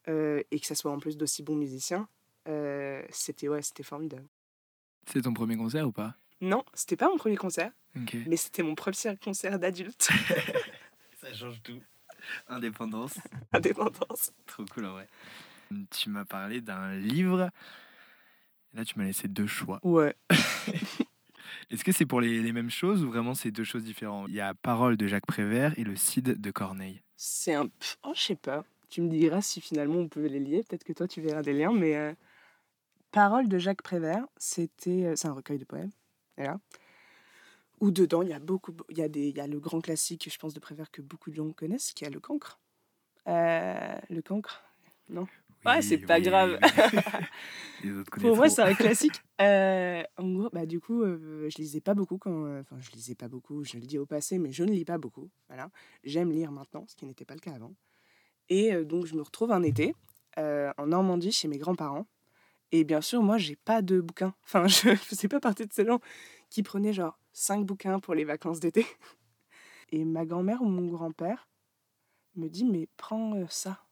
[0.07, 2.07] euh, et que ça soit en plus d'aussi bons musiciens,
[2.47, 4.27] euh, c'était ouais, c'était formidable.
[5.05, 6.15] C'est ton premier concert ou pas?
[6.41, 8.15] Non, c'était pas mon premier concert, Ok.
[8.27, 10.09] mais c'était mon premier concert d'adulte,
[11.21, 11.81] Ça change tout.
[12.47, 13.17] Indépendance.
[13.51, 14.31] indépendance.
[14.45, 15.07] Trop cool en vrai.
[15.91, 17.49] Tu m'as parlé d'un livre.
[18.73, 19.79] Là, tu m'as laissé deux choix.
[19.83, 20.15] Ouais.
[21.69, 24.27] Est-ce que c'est pour les, les mêmes choses ou vraiment c'est deux choses différentes?
[24.29, 27.01] Il y a Parole de Jacques Prévert et Le Cid de Corneille.
[27.17, 27.67] C'est un.
[28.03, 28.63] Oh, je sais pas.
[28.89, 30.63] Tu me diras si finalement on peut les lier.
[30.63, 31.73] Peut-être que toi tu verras des liens.
[31.73, 32.13] Mais euh,
[33.11, 35.05] Parole de Jacques Prévert, c'était.
[35.05, 35.91] euh, c'est un recueil de poèmes.
[36.37, 36.57] Voilà.
[37.81, 38.73] Où dedans il y a beaucoup.
[38.89, 41.01] Il y, a des- il y a le grand classique, je pense, de Prévert que
[41.01, 42.59] beaucoup de gens connaissent, qui est le cancre.
[43.27, 44.63] Euh, le cancre.
[45.67, 46.59] Ouais, c'est pas grave.
[48.21, 49.13] Pour moi, c'est un classique.
[49.39, 52.45] Euh, en gros, bah, du coup, euh, je lisais pas beaucoup quand.
[52.45, 54.83] euh, Enfin, je lisais pas beaucoup, je le dis au passé, mais je ne lis
[54.83, 55.29] pas beaucoup.
[55.47, 55.69] Voilà.
[56.03, 57.75] J'aime lire maintenant, ce qui n'était pas le cas avant.
[58.49, 59.93] Et euh, donc, je me retrouve un été
[60.37, 62.07] en Normandie chez mes grands-parents.
[62.71, 64.33] Et bien sûr, moi, j'ai pas de bouquins.
[64.43, 65.99] Enfin, je faisais pas partie de ces gens
[66.49, 68.87] qui prenaient genre cinq bouquins pour les vacances d'été.
[69.91, 71.47] Et ma grand-mère ou mon grand-père
[72.35, 73.83] me dit Mais prends ça.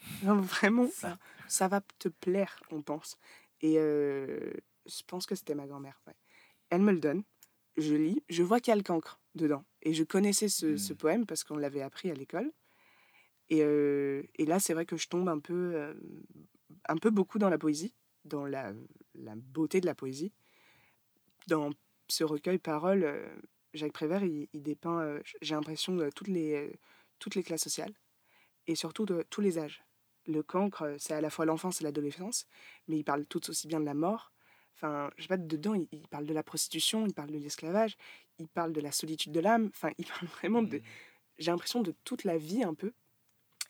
[0.22, 3.18] Non, vraiment, ça, ça va te plaire, on pense.
[3.60, 4.52] Et euh,
[4.86, 6.00] je pense que c'était ma grand-mère.
[6.06, 6.14] ouais.
[6.70, 7.22] Elle me le donne,
[7.76, 9.64] je lis, je vois qu'il y a le cancre dedans.
[9.82, 10.96] Et je connaissais ce, ce Mm.
[10.96, 12.52] poème parce qu'on l'avait appris à l'école.
[13.48, 15.94] Et, euh, et là, c'est vrai que je tombe un peu, euh,
[16.88, 18.72] un peu beaucoup dans la poésie, dans la,
[19.14, 20.32] la beauté de la poésie.
[21.48, 21.70] Dans
[22.08, 23.28] ce recueil Paroles,
[23.74, 26.78] Jacques Prévert, il, il dépeint, j'ai l'impression, toutes les,
[27.18, 27.94] toutes les classes sociales
[28.66, 29.82] et surtout de tous les âges.
[30.30, 32.46] Le cancre, c'est à la fois l'enfance et l'adolescence,
[32.88, 34.32] mais il parle tout aussi bien de la mort.
[34.76, 37.96] Enfin, je sais pas, dedans, il, il parle de la prostitution, il parle de l'esclavage,
[38.38, 39.70] il parle de la solitude de l'âme.
[39.74, 40.80] Enfin, il parle vraiment de,
[41.38, 42.92] j'ai l'impression, de toute la vie un peu.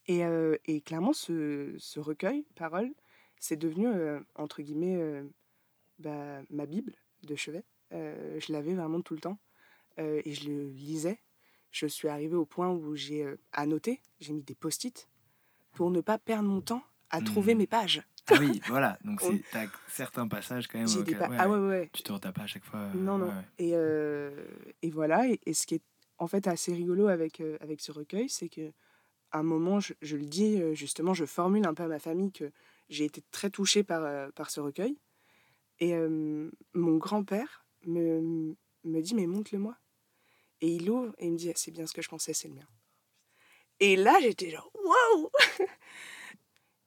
[0.06, 2.92] Et, euh, et clairement, ce, ce recueil, Paroles,
[3.38, 5.22] c'est devenu, euh, entre guillemets, euh,
[5.98, 7.64] bah, ma Bible de chevet.
[7.92, 9.38] Je l'avais vraiment tout le temps
[9.98, 11.18] et je le lisais.
[11.72, 15.09] Je suis arrivée au point où j'ai annoté, j'ai mis des post-it
[15.72, 17.58] pour ne pas perdre mon temps à trouver Mhm.
[17.58, 18.02] mes pages.
[18.30, 18.98] Ah oui, voilà.
[19.04, 20.86] Donc, On- c'est- t'as certains passages quand même.
[20.86, 21.58] J'ai des auxquels- pa- ouais, ah ouais.
[21.68, 21.90] ouais.
[21.92, 22.78] Tu te retapes pas à chaque fois.
[22.80, 23.32] euh, Non, non.
[23.58, 24.30] Et, euh,
[24.82, 25.26] et voilà.
[25.28, 25.82] Et, et ce qui est
[26.18, 28.72] en fait assez rigolo avec, euh, avec ce recueil, c'est que
[29.32, 31.98] à un moment, je, je le dis euh, justement, je formule un peu à ma
[31.98, 32.50] famille que
[32.88, 34.96] j'ai été très touchée par, euh, par ce recueil.
[35.78, 38.54] Et euh, mon grand-père me,
[38.84, 39.76] me dit, mais montre-le-moi.
[40.60, 42.54] Et il ouvre et il me dit, c'est bien ce que je pensais, c'est le
[42.54, 42.66] mien.
[43.80, 45.30] Et là, j'étais genre, waouh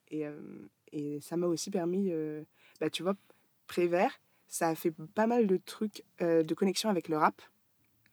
[0.09, 2.43] et, euh, et ça m'a aussi permis, euh,
[2.79, 3.15] bah, tu vois,
[3.67, 7.41] Prévert, ça a fait pas mal de trucs euh, de connexion avec le rap,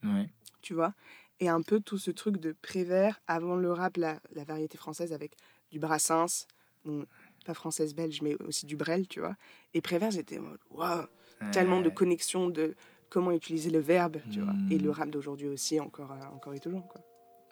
[0.03, 0.27] Ouais.
[0.61, 0.93] tu vois?
[1.39, 5.13] Et un peu tout ce truc de Prévert, avant le rap, la, la variété française
[5.13, 5.35] avec
[5.71, 6.47] du Brassens,
[6.85, 7.05] bon,
[7.45, 9.35] pas française belge, mais aussi du Brel, tu vois?
[9.75, 10.39] Et Prévert, j'étais
[10.71, 11.05] waouh,
[11.51, 11.95] tellement de Ouais.
[11.95, 12.75] connexion de
[13.09, 14.53] comment utiliser le verbe, tu vois?
[14.71, 17.01] Et le rap d'aujourd'hui aussi, encore, encore et toujours, quoi.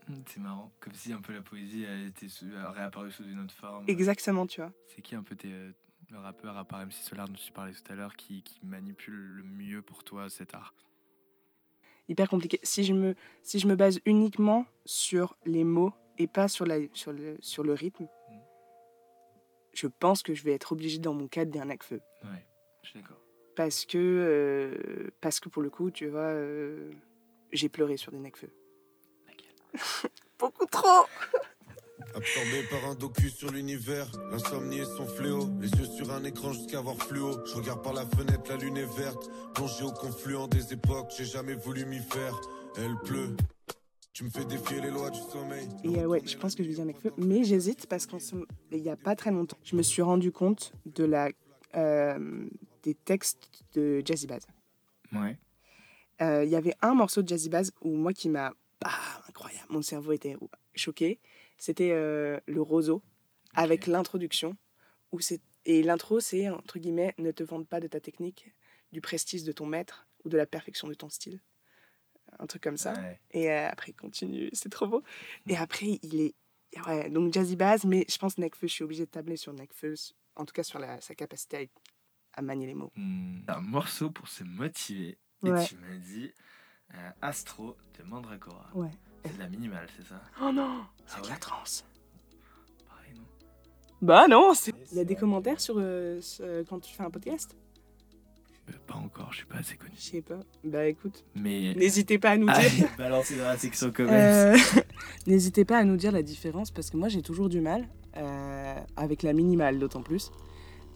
[0.09, 0.71] Mm, C'est marrant.
[0.79, 1.85] Comme si un peu la poésie
[2.27, 3.85] sous- elle réapparue sous une autre forme.
[3.87, 4.71] Exactement, tu vois.
[4.87, 7.91] C'est qui un peu tes, le rappeur à part MC Solar dont tu parlais tout
[7.91, 10.73] à l'heure qui, qui manipule le mieux pour toi cet art?
[12.07, 12.59] Hyper compliqué.
[12.63, 16.79] Si je me, si je me base uniquement sur les mots et pas sur, la,
[16.93, 18.07] sur, le, sur le rythme,
[19.73, 22.01] je pense que je vais être obligée dans mon cas de dire Necfeu.
[22.23, 22.45] Ouais,
[22.81, 23.21] je suis d'accord.
[23.55, 26.91] Parce que, euh, parce que pour le coup, tu vois, euh,
[27.51, 28.49] j'ai pleuré sur des Necfeu.
[30.39, 31.05] Beaucoup trop
[32.15, 35.47] Absorbé par un docu sur l'univers, l'insomnie est son fléau.
[35.61, 37.45] Les yeux sur un écran jusqu'à voir fluo.
[37.45, 39.29] Je regarde par la fenêtre, la lune est verte.
[39.53, 42.39] Plongé au confluent des époques, j'ai jamais voulu m'y faire.
[42.77, 43.35] Elle pleut.
[44.13, 45.67] Tu me fais défier les lois du sommeil.
[45.83, 48.89] Et euh, ouais, je pense que je vais dire Necfeu, mais j'hésite parce qu'il n'y
[48.89, 51.29] a pas très longtemps, je me suis rendu compte de la,
[51.75, 52.47] euh,
[52.83, 54.45] des textes de Jazzy Bass.
[55.13, 55.37] Ouais.
[56.21, 58.51] Euh, Il y avait un morceau de Jazzy Bass où moi qui m'a
[58.81, 58.91] bah,
[59.27, 60.35] incroyable, mon cerveau était
[60.75, 61.19] choqué.
[61.57, 63.01] C'était euh, le roseau
[63.53, 64.55] avec l'introduction
[65.11, 68.53] où c'est et l'intro c'est entre guillemets ne te vante pas de ta technique,
[68.91, 71.41] du prestige de ton maître ou de la perfection de ton style,
[72.39, 72.93] un truc comme ça.
[72.93, 73.19] Ouais.
[73.31, 75.03] Et euh, après il continue, c'est trop beau.
[75.47, 76.35] Et après il est
[76.87, 79.95] ouais donc Jazzy Bass, mais je pense Nekfeu, je suis obligée de tabler sur Nekfeu,
[80.35, 81.69] en tout cas sur la, sa capacité
[82.35, 82.91] à, à manier les mots.
[82.95, 85.17] Hmm, Un morceau pour se motiver.
[85.45, 85.65] Et Ouais.
[85.65, 86.33] tu m'as dit
[86.95, 88.65] euh, Astro de Mandragora.
[88.73, 88.89] Ouais.
[89.25, 90.21] C'est de la minimale, c'est ça?
[90.41, 91.31] Oh non, c'est Ah de ouais?
[91.31, 91.85] la trance.
[92.87, 93.23] Pareil, non?
[94.01, 97.09] Bah non, c'est- il y a des commentaires sur euh, ce- quand tu fais un
[97.11, 97.55] podcast?
[98.69, 99.91] Euh, Pas encore, je suis pas assez connu.
[99.97, 100.39] Je sais pas.
[100.63, 101.73] Bah écoute, Mais.
[101.77, 102.55] n'hésitez pas à nous dire.
[102.55, 103.91] Allez, balancez dans la section.
[103.99, 104.55] Euh,
[105.27, 108.75] N'hésitez pas à nous dire la différence parce que moi j'ai toujours du mal euh,
[108.95, 110.31] avec la minimale d'autant plus.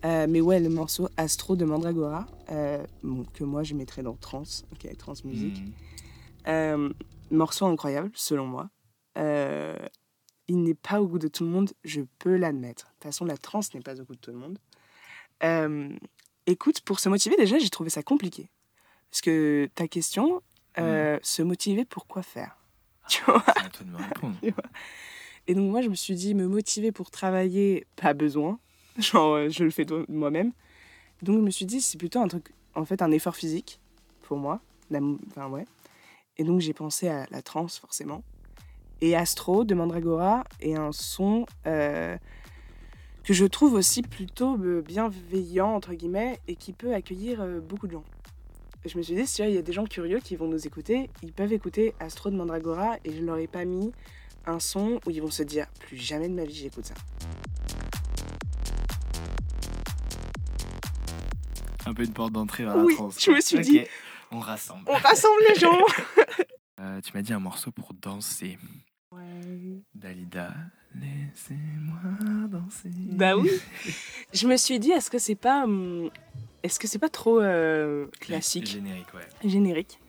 [0.06, 4.16] Euh, mais ouais, le morceau Astro de Mandragora, euh, bon, que moi je mettrais dans
[4.16, 5.60] trance, ok, trance musique.
[5.60, 5.72] Hmm.
[6.48, 6.90] Euh,
[7.32, 8.70] morceau incroyable selon moi.
[10.50, 12.86] Il n'est pas au goût de tout le monde, je peux l'admettre.
[12.86, 14.60] De toute façon, la trance n'est pas au goût de tout le monde.
[16.46, 18.50] Écoute, pour se motiver, déjà, j'ai trouvé ça compliqué.
[19.10, 20.42] Parce que ta question,
[20.78, 22.58] euh, se motiver pour quoi faire
[23.08, 23.44] Tu vois?
[23.46, 24.36] C'est à toi de me répondre.
[25.48, 28.60] Et donc moi, je me suis dit, me motiver pour travailler, pas besoin.
[28.98, 30.52] Genre, euh, je le fais moi-même.
[31.22, 33.80] Donc je me suis dit, c'est plutôt un truc, en fait, un effort physique
[34.24, 34.62] pour moi.
[34.92, 35.66] Enfin, ouais.
[36.38, 38.24] Et donc j'ai pensé à la trance, forcément.
[39.02, 42.18] Et Astro de Mandragora est un son euh,
[43.24, 47.94] que je trouve aussi plutôt euh, bienveillant, entre guillemets, et qui peut accueillir beaucoup de
[47.94, 48.04] gens.
[48.86, 51.10] Je me suis dit, si il y a des gens curieux qui vont nous écouter,
[51.22, 53.94] ils peuvent écouter Astro de Mandragora et je leur ai pas mis
[54.46, 56.96] un son où ils vont se dire plus jamais de ma vie j'écoute ça.
[61.86, 63.82] Un peu une porte d'entrée vers Oui, la je me suis dit-
[64.32, 64.84] On rassemble.
[64.88, 65.78] On rassemble les gens
[66.80, 68.58] Euh, tu m'as dit un morceau pour danser.
[69.94, 70.54] Dalida,
[70.96, 72.90] laissez-moi danser.
[72.96, 73.50] Bah oui.
[74.34, 76.10] Je me suis dit est-ce que c'est pas hum,
[76.64, 79.50] est-ce que c'est pas trop euh, classique, Générique, ouais.
[79.50, 80.00] générique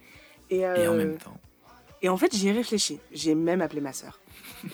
[0.51, 1.39] et, Et en euh, même temps.
[2.03, 2.99] et en fait j'y ai réfléchi.
[3.13, 4.19] J'ai même appelé ma sœur.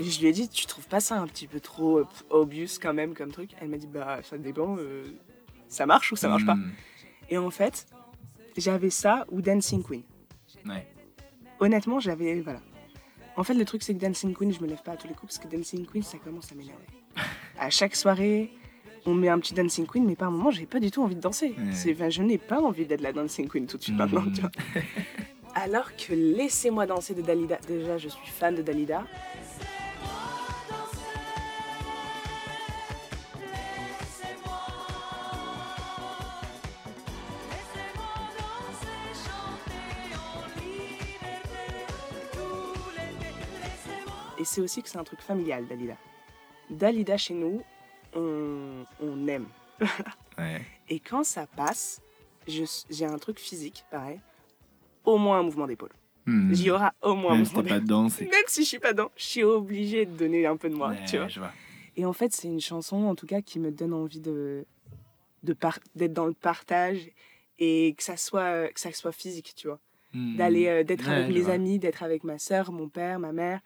[0.00, 2.94] Je lui ai dit tu trouves pas ça un petit peu trop euh, obvious quand
[2.94, 3.50] même comme truc?
[3.60, 4.76] Elle m'a dit bah ça dépend.
[4.78, 5.04] euh,
[5.68, 6.54] ça marche ou ça marche pas.
[6.54, 6.70] Hmm,
[7.30, 7.86] Et en fait
[8.56, 10.02] j'avais ça ou Dancing Queen.
[10.66, 10.86] Ouais.
[11.58, 12.40] honnêtement, j'avais.
[12.40, 12.60] Voilà.
[13.36, 15.14] En fait, le truc, c'est que Dancing Queen, je me lève pas à tous les
[15.14, 16.84] coups parce que Dancing Queen, ça commence à m'énerver.
[17.58, 18.50] à chaque soirée,
[19.06, 21.14] on met un petit Dancing Queen, mais par un moment, j'ai pas du tout envie
[21.14, 21.54] de danser.
[21.56, 22.10] Ouais.
[22.10, 24.50] Je n'ai pas envie d'être la Dancing Queen tout de suite maintenant, tu vois.
[25.54, 29.04] Alors que Laissez-moi danser de Dalida, déjà, je suis fan de Dalida.
[44.40, 45.96] Et c'est aussi que c'est un truc familial, Dalida.
[46.70, 47.62] Dalida, chez nous,
[48.14, 49.46] on, on aime.
[50.38, 50.62] Ouais.
[50.88, 52.00] Et quand ça passe,
[52.48, 54.18] j'ai un truc physique, pareil.
[55.04, 55.90] Au moins un mouvement d'épaule.
[56.24, 56.50] Hmm.
[56.54, 58.02] J'y aura au moins un Même si mouvement pas dedans.
[58.04, 60.90] Même si je suis pas dedans, je suis obligée de donner un peu de moi,
[60.90, 61.28] Ouais, tu vois.
[61.28, 61.52] je vois.
[61.96, 64.64] Et en fait, c'est une chanson, en tout cas, qui me donne envie de
[65.42, 67.10] de par- d'être dans le partage
[67.58, 69.80] et que ça soit que ça soit physique, tu vois.
[70.14, 70.36] Hmm.
[70.36, 71.52] D'aller euh, d'être Ouais, avec mes vois.
[71.54, 73.60] amis, d'être avec ma sœur, mon père, ma mère,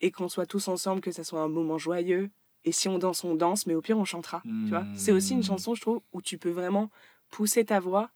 [0.00, 2.30] et qu'on soit tous ensemble, que ça soit un moment joyeux.
[2.64, 4.42] Et si on danse, on danse, mais au pire, on chantera.
[4.64, 4.86] Tu vois?
[4.94, 5.44] C'est aussi une Hmm.
[5.44, 6.90] chanson, je trouve, où tu peux vraiment
[7.30, 8.10] pousser ta voix.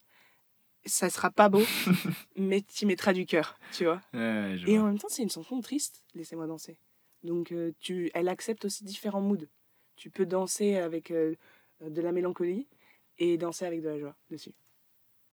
[0.86, 1.62] Ça sera pas beau,
[2.36, 4.02] mais tu mettras du cœur, tu vois?
[4.12, 6.76] Ouais, Et en même temps, c'est une chanson triste, Laissez-moi danser.
[7.22, 9.46] Donc, euh, tu, elle accepte aussi différents moods.
[9.96, 11.34] Tu peux danser avec euh,
[11.80, 12.68] de la mélancolie
[13.18, 14.52] et danser avec de la joie dessus.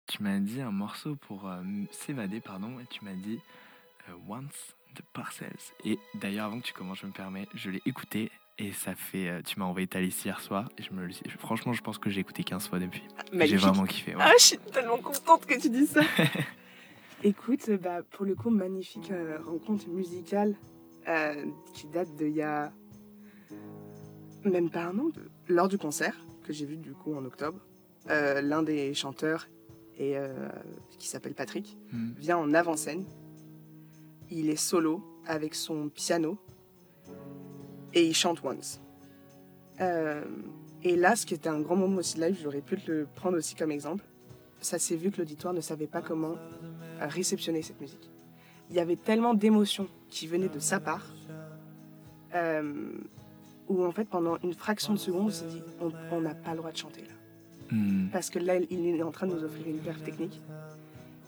[0.07, 3.39] Tu m'as dit un morceau pour euh, s'évader, pardon, et tu m'as dit
[4.27, 5.49] Once de Parcells.
[5.83, 9.27] Et d'ailleurs, avant que tu commences, je me permets, je l'ai écouté et ça fait.
[9.29, 11.07] euh, tu m'as envoyé ta liste hier soir et je me
[11.39, 13.03] Franchement, je pense que j'ai écouté 15 fois depuis.
[13.31, 13.59] J'ai Magnifique.
[13.59, 14.15] vraiment kiffé.
[14.15, 14.21] ouais.
[14.25, 16.01] Ah, je suis tellement contente que tu dises ça.
[17.23, 20.55] Écoute, bah, pour le coup, magnifique euh, rencontre musicale
[21.07, 22.71] euh, qui date d'il y a
[24.43, 27.59] même pas un an, de- lors du concert que j'ai vu du coup en octobre.
[28.09, 29.47] euh, L'un des chanteurs
[29.97, 30.49] et, euh,
[30.99, 32.11] qui s'appelle Patrick Hmm.
[32.17, 33.05] vient en avant-scène.
[34.37, 36.37] Il est solo avec son piano
[37.93, 38.81] et il chante Once.
[39.79, 40.25] Euh,
[40.83, 43.07] et là, ce qui était un grand moment aussi de live, j'aurais pu te le
[43.15, 44.03] prendre aussi comme exemple.
[44.59, 48.09] Ça s'est vu que l'auditoire ne savait pas comment euh, réceptionner cette musique.
[48.69, 51.05] Il y avait tellement d'émotions qui venaient de sa part,
[52.33, 52.91] euh,
[53.69, 56.51] où en fait, pendant une fraction de seconde, on s'est dit on- on n'a pas
[56.51, 57.13] le droit de chanter là.
[57.71, 58.09] Hmm.
[58.11, 60.41] Parce que là, il est en train de nous offrir une perf technique.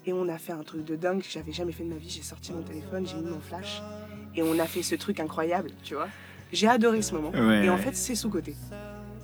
[0.08, 2.10] Et on a fait un truc de dingue que j'avais jamais fait de ma vie.
[2.10, 3.84] J'ai sorti mon téléphone, j'ai mis mon flash.
[4.36, 6.08] Et on a fait ce truc incroyable, tu vois.
[6.54, 7.32] J'ai adoré ce moment.
[7.32, 7.66] Ouais.
[7.66, 8.56] Et en fait, c'est sous-côté.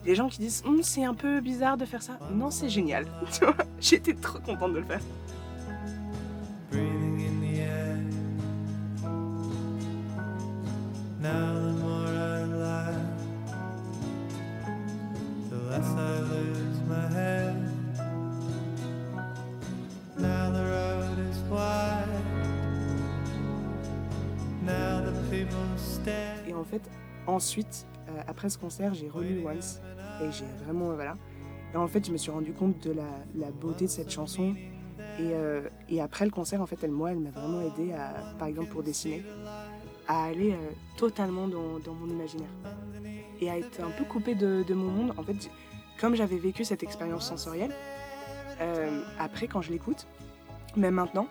[0.05, 2.19] Les gens qui disent Hum, c'est un peu bizarre de faire ça.
[2.33, 3.05] Non, c'est génial.
[3.31, 4.99] Tu vois, J'étais trop contente de le faire.
[26.47, 26.81] Et en fait,
[27.27, 29.81] ensuite, euh, après ce concert, j'ai relu Once.
[30.21, 30.91] Et j'ai vraiment.
[30.91, 31.13] euh, voilà.
[31.73, 34.53] Et en fait, je me suis rendu compte de la, beauté de cette chanson.
[35.19, 38.35] Et, euh, et après le concert, en fait, elle, moi, elle m'a vraiment aidé, à,
[38.37, 39.23] par exemple pour dessiner,
[40.07, 40.55] à aller
[40.97, 42.49] totalement dans, mon imaginaire.
[43.41, 45.13] Et à être un peu coupée de, de mon monde.
[45.17, 45.49] En fait,
[45.99, 47.73] comme j'avais vécu cette expérience sensorielle,
[49.19, 50.05] après, quand je l'écoute,
[50.75, 51.27] même maintenant,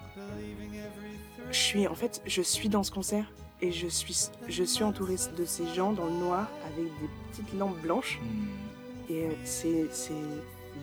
[1.51, 3.31] je suis, en fait, je suis dans ce concert
[3.63, 7.53] et je suis, je suis entourée de ces gens dans le noir avec des petites
[7.55, 9.13] lampes blanches Hmm.
[9.13, 10.13] et euh, c'est c'est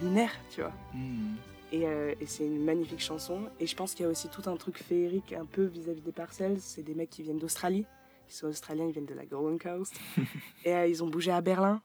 [0.01, 0.73] lunaire, tu vois.
[0.93, 1.35] Hmm.
[1.71, 3.47] Et, euh, et c'est une magnifique chanson.
[3.59, 6.11] Et je pense qu'il y a aussi tout un truc féerique un peu vis-à-vis des
[6.11, 6.59] parcelles.
[6.59, 7.85] C'est des mecs qui viennent d'Australie.
[8.27, 9.93] Ils sont australiens, ils viennent de la Gold Coast.
[10.65, 11.81] et euh, ils ont bougé à Berlin.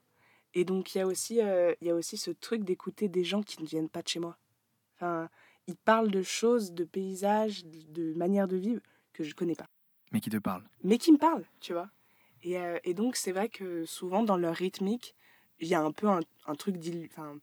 [0.55, 3.25] Et donc il y a aussi, euh, il y a aussi ce truc d'écouter des
[3.25, 4.39] gens qui ne viennent pas de chez moi.
[4.95, 5.29] Enfin,
[5.67, 8.81] ils parlent de choses, de paysages, de de manières de vivre
[9.13, 9.69] que je connais pas.
[10.15, 10.63] Mais qui te parle.
[10.83, 11.91] mais qui me parlent, tu vois.
[12.43, 15.15] Et, euh, et donc, c'est vrai que souvent, dans leur rythmique,
[15.61, 16.77] il y a un peu un, un truc
[17.11, 17.37] enfin,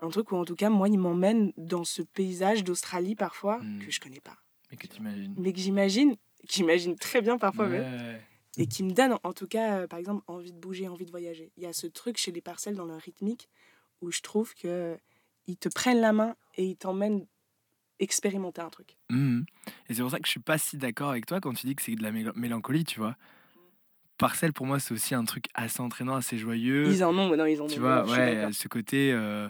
[0.00, 3.78] un truc où, en tout cas, moi, ils m'emmènent dans ce paysage d'Australie, parfois, Mm.
[3.84, 4.36] que je connais pas.
[4.70, 5.34] Mais que t'imagines.
[5.38, 6.16] Mais que j'imagine,
[6.48, 8.20] j'imagine très bien parfois même,
[8.58, 11.10] et qui me donne, en tout cas, euh, par exemple, envie de bouger, envie de
[11.10, 11.50] voyager.
[11.56, 13.48] Il y a ce truc chez les parcelles dans leur rythmique
[14.00, 14.96] où je trouve que
[15.46, 17.26] ils te prennent la main et ils t'emmènent
[17.98, 18.96] expérimenter un truc.
[19.10, 19.44] Mhm.
[19.88, 21.74] Et c'est pour ça que je suis pas si d'accord avec toi quand tu dis
[21.74, 23.16] que c'est de la mél- mélancolie, tu vois.
[24.18, 26.86] Parcelle, pour moi, c'est aussi un truc assez entraînant, assez joyeux.
[26.88, 27.68] Ils en ont, non, ils en ont.
[27.68, 29.12] tu vois, ouais, ce côté.
[29.12, 29.48] euh,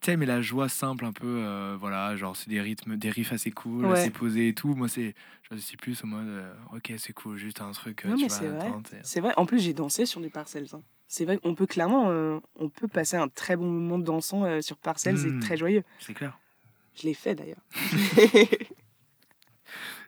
[0.00, 3.10] tu sais, mais la joie simple, un peu, euh, voilà, genre, c'est des rythmes, des
[3.10, 3.98] riffs assez cool, Ouais.
[3.98, 4.74] assez posés et tout.
[4.74, 5.14] Moi, c'est.
[5.50, 8.22] Je suis plus au mode, euh, ok, c'est cool, juste un truc, euh, Non, tu
[8.22, 8.72] mais c'est vrai.
[9.02, 10.68] C'est vrai, en plus j'ai dansé sur du Parcells.
[10.74, 10.82] hein.
[11.06, 12.08] C'est vrai qu'on peut clairement,
[12.56, 15.36] on peut passer un très bon moment dansant sur Parcells Mm.
[15.36, 15.82] et très joyeux.
[16.00, 16.38] C'est clair.
[17.00, 17.60] Je l'ai fait d'ailleurs.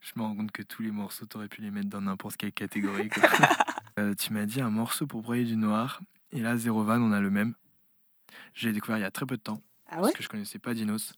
[0.03, 2.53] Je me rends compte que tous les morceaux, t'aurais pu les mettre dans n'importe quelle
[2.53, 3.09] catégorie.
[3.09, 3.22] quoi.
[3.98, 6.00] Euh, tu m'as dit un morceau pour broyer du noir.
[6.33, 7.55] Et là, Zero Van, on a le même.
[8.55, 9.61] J'ai découvert il y a très peu de temps.
[9.88, 11.12] Ah ouais Parce que je connaissais pas Dinos.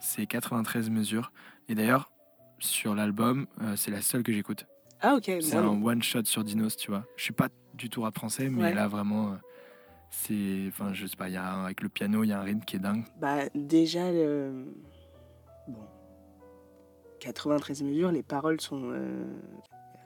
[0.00, 1.30] C'est 93 mesures.
[1.68, 2.10] Et d'ailleurs,
[2.58, 4.66] sur l'album, euh, c'est la seule que j'écoute.
[5.02, 5.24] Ah ok.
[5.40, 5.76] C'est bon.
[5.78, 7.04] un one shot sur Dinos, tu vois.
[7.16, 8.74] Je suis pas du tout rap français, mais Ouais.
[8.74, 9.36] là vraiment, euh,
[10.10, 12.44] c'est, enfin, je sais pas, il y a avec le piano, il y a un
[12.44, 13.04] rythme qui est dingue.
[13.20, 14.64] Bah déjà, le...
[15.68, 15.80] bon,
[17.20, 19.24] 93 mesures, les paroles sont euh,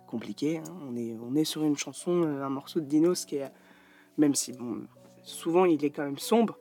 [0.07, 0.59] compliquées.
[0.59, 0.65] hein.
[0.89, 3.51] On, est, on est sur une chanson, euh, un morceau de Dinos qui est,
[4.17, 4.83] même si bon,
[5.23, 6.59] souvent il est quand même sombre,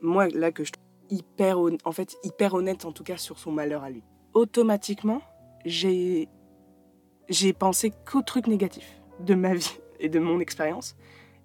[0.00, 3.52] moi là que je trouve hyper, en fait, hyper honnête en tout cas sur son
[3.52, 4.02] malheur à lui.
[4.32, 5.22] Automatiquement,
[5.64, 6.28] j'ai
[7.28, 10.96] j'ai pensé qu'aux trucs négatifs de ma vie et de mon expérience,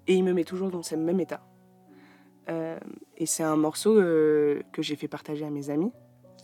[0.07, 1.45] et il me met toujours dans ce même état.
[2.49, 2.79] Euh,
[3.17, 5.91] et c'est un morceau que j'ai fait partager à mes amis,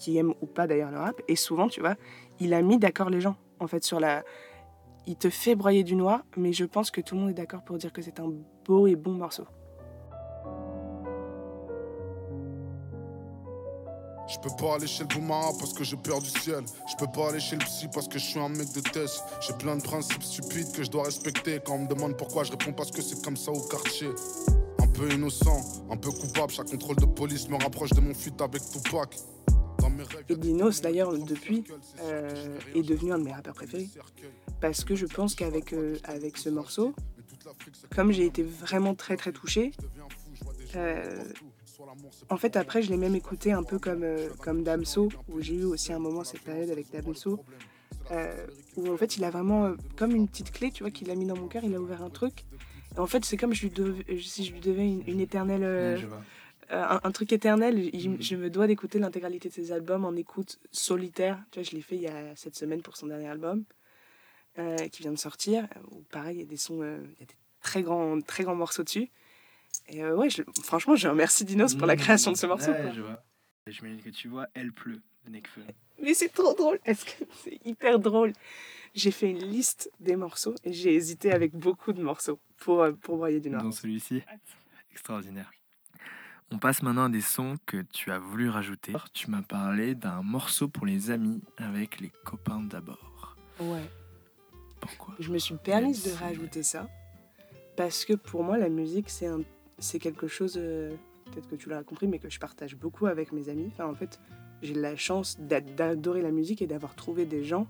[0.02, 1.22] qui aiment ou pas d'ailleurs le rap.
[1.28, 1.96] Et souvent, tu vois,
[2.40, 4.24] il a mis d'accord les gens, en fait, sur la...
[5.06, 7.64] Il te fait broyer du noir, mais je pense que tout le monde est d'accord
[7.64, 8.32] pour dire que c'est un
[8.66, 9.46] beau et bon morceau.
[14.28, 16.64] Je peux pas aller chez le Boumara parce que j'ai peur du ciel.
[16.88, 19.24] Je peux pas aller chez le psy parce que je suis un mec de test.
[19.42, 21.60] J'ai plein de principes stupides que je dois respecter.
[21.66, 24.08] Quand on me demande pourquoi, je réponds parce que c'est comme ça au quartier.
[24.80, 26.52] Un peu innocent, un peu coupable.
[26.54, 29.18] Chaque contrôle de police me rapproche de mon fuite avec Tupac.
[30.30, 31.64] Dinos, d'ailleurs, depuis,
[32.02, 33.90] euh, est devenu un de mes rappeurs préférés.
[34.62, 36.94] Parce que je pense qu'avec euh, avec ce morceau,
[37.96, 39.72] comme j'ai été vraiment très très touchée,
[40.76, 41.24] euh,
[42.30, 45.56] en fait après je l'ai même écouté un peu comme, euh, comme Damso, où j'ai
[45.56, 47.44] eu aussi un moment cette période avec Damso,
[48.78, 51.26] où en fait il a vraiment comme une petite clé, tu vois, qu'il a mis
[51.26, 52.46] dans mon cœur, il a ouvert un truc.
[52.96, 56.00] Et en fait c'est comme si je lui devais une, éternelle...
[56.72, 57.78] un, un truc éternel.
[57.94, 61.42] Il- je me dois d'écouter l'intégralité de ses albums en écoute solitaire.
[61.52, 63.64] Tu vois, je l'ai fait il y a cette semaine pour son dernier album
[64.60, 65.68] euh, qui vient de sortir.
[65.92, 68.44] Où pareil, il y a des sons, euh, il y a des très grands, très
[68.44, 69.10] grands morceaux dessus.
[69.88, 72.72] Et euh, ouais, je- franchement, je remercie Dinos pour la création de ce morceau.
[72.72, 72.92] Ouais, quoi.
[72.92, 73.24] je vois.
[73.68, 75.62] J'imagine que tu vois Elle pleut de Nekfeu.
[76.02, 76.80] Mais c'est trop drôle.
[76.86, 78.34] Est-ce que c'est hyper drôle
[78.96, 82.92] J'ai fait une liste des morceaux et j'ai hésité avec beaucoup de morceaux pour euh,
[82.92, 83.64] pour broyer du Nord.
[83.64, 84.22] Dans celui-ci.
[84.92, 85.52] Extraordinaire.
[86.52, 88.94] On passe maintenant à des sons que tu as voulu rajouter.
[89.14, 93.38] Tu m'as parlé d'un morceau pour les amis avec les copains d'abord.
[93.60, 93.90] Ouais.
[94.80, 95.16] Pourquoi?
[95.20, 96.88] Je me suis permise de rajouter ça
[97.78, 99.42] parce que pour moi la musique c'est un
[99.78, 100.92] c'est quelque chose euh,
[101.32, 103.70] peut-être que tu l'as compris mais que je partage beaucoup avec mes amis.
[103.72, 104.20] Enfin en fait,
[104.62, 107.68] j'ai la chance d'a- d'adorer la musique et d'avoir trouvé des gens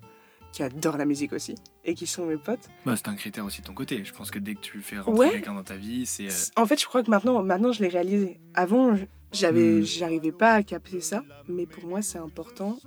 [0.51, 2.67] qui adorent la musique aussi et qui sont mes potes.
[2.85, 4.03] bah, C'est un critère aussi de ton côté.
[4.03, 5.31] Je pense que dès que tu fais rentrer Ouais.
[5.31, 6.27] quelqu'un dans ta vie, c'est.
[6.27, 8.39] euh, En fait, je crois que maintenant maintenant je l'ai réalisé.
[8.53, 9.83] Avant, je- j'avais Hmm.
[9.83, 12.77] j'arrivais pas à capter ça, mais pour moi c'est important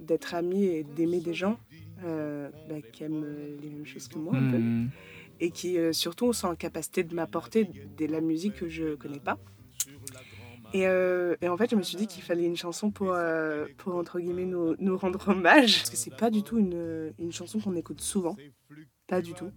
[0.00, 1.58] d'être ami et d'aimer des gens
[2.04, 4.58] euh, bah, qui aiment euh, les mêmes choses que moi un peu.
[4.58, 4.88] hmm,
[5.40, 7.64] et qui euh, surtout sont en capacité de m'apporter
[7.98, 9.38] de la musique que je connais pas.
[10.74, 13.64] Et, euh, et en fait, je me suis dit qu'il fallait une chanson pour, euh,
[13.78, 15.78] pour entre guillemets, nous, nous rendre hommage.
[15.78, 18.36] Parce que c'est pas du tout une, une chanson qu'on écoute souvent.
[19.06, 19.50] Pas du tout.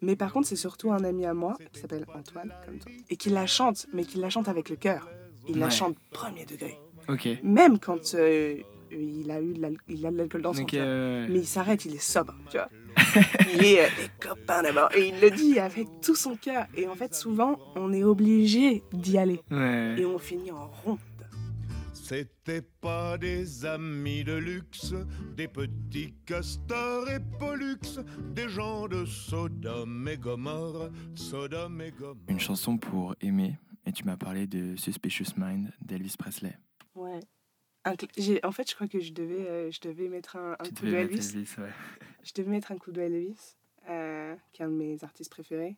[0.00, 3.16] Mais par contre, c'est surtout un ami à moi, qui s'appelle Antoine, comme toi, et
[3.16, 5.10] qui la chante, mais qui la chante avec le cœur.
[5.48, 6.78] Il la chante premier degré.
[7.08, 7.28] Ok.
[7.42, 8.56] Même quand euh,
[8.92, 11.28] il a eu de l'alcool dans son Ok, cœur.
[11.28, 12.68] Mais il s'arrête, il est sobre, tu vois.
[13.54, 14.90] il est euh, des copains d'abord.
[14.94, 16.66] Et il le dit avec tout son cœur.
[16.76, 19.40] Et en fait, souvent, on est obligé d'y aller.
[19.50, 19.96] Ouais.
[19.98, 20.98] Et on finit en ronde.
[21.92, 24.94] C'était pas des amis de luxe,
[25.36, 28.00] des petits castors et pollux,
[28.34, 32.24] des gens de Sodome et Gomorre, Sodome et Gomorre.
[32.26, 33.56] Une chanson pour aimer.
[33.86, 36.58] Et tu m'as parlé de Suspicious Mind d'Elvis Presley.
[36.96, 37.20] Ouais.
[37.84, 40.54] Un cl- j'ai- en fait, je crois que je devais, euh, je devais mettre un,
[40.56, 41.16] coup de Elvis.
[41.34, 41.70] Elvis, ouais.
[42.22, 43.56] Je devais mettre un coup de Elvis,
[43.88, 45.76] euh, qui est un de mes artistes préférés.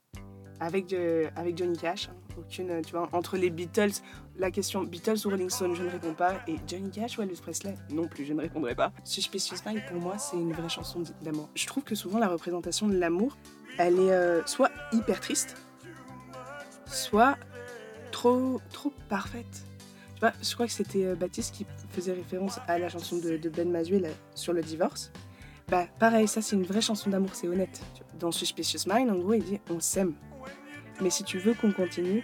[0.61, 2.09] Avec, de- avec Johnny Cash.
[2.09, 2.17] hein.
[2.39, 3.93] Aucune, tu vois, entre les Beatles,
[4.37, 6.41] la question Beatles ou Rolling Stone, je ne réponds pas.
[6.49, 7.75] Et Johnny Cash ou Elvis Presley?
[7.91, 8.93] Non plus, je ne répondrai pas.
[9.05, 11.51] Suspicious Mind, pour moi, c'est une vraie chanson d'amour.
[11.55, 13.37] Je trouve que souvent, la représentation de l'amour,
[13.79, 15.57] elle est euh, soit hyper triste,
[16.87, 17.37] soit
[18.11, 19.65] trop, trop parfaite.
[20.41, 24.05] Je crois que c'était euh, Baptiste qui faisait référence à la chanson de, Ben Mazuel
[24.05, 25.11] euh, sur le divorce.
[25.69, 27.81] Bah, pareil, ça c'est une vraie chanson d'amour, c'est honnête.
[28.19, 30.15] Dans Suspicious Mind, en gros, il dit on s'aime.
[31.01, 32.23] Mais si tu veux qu'on continue,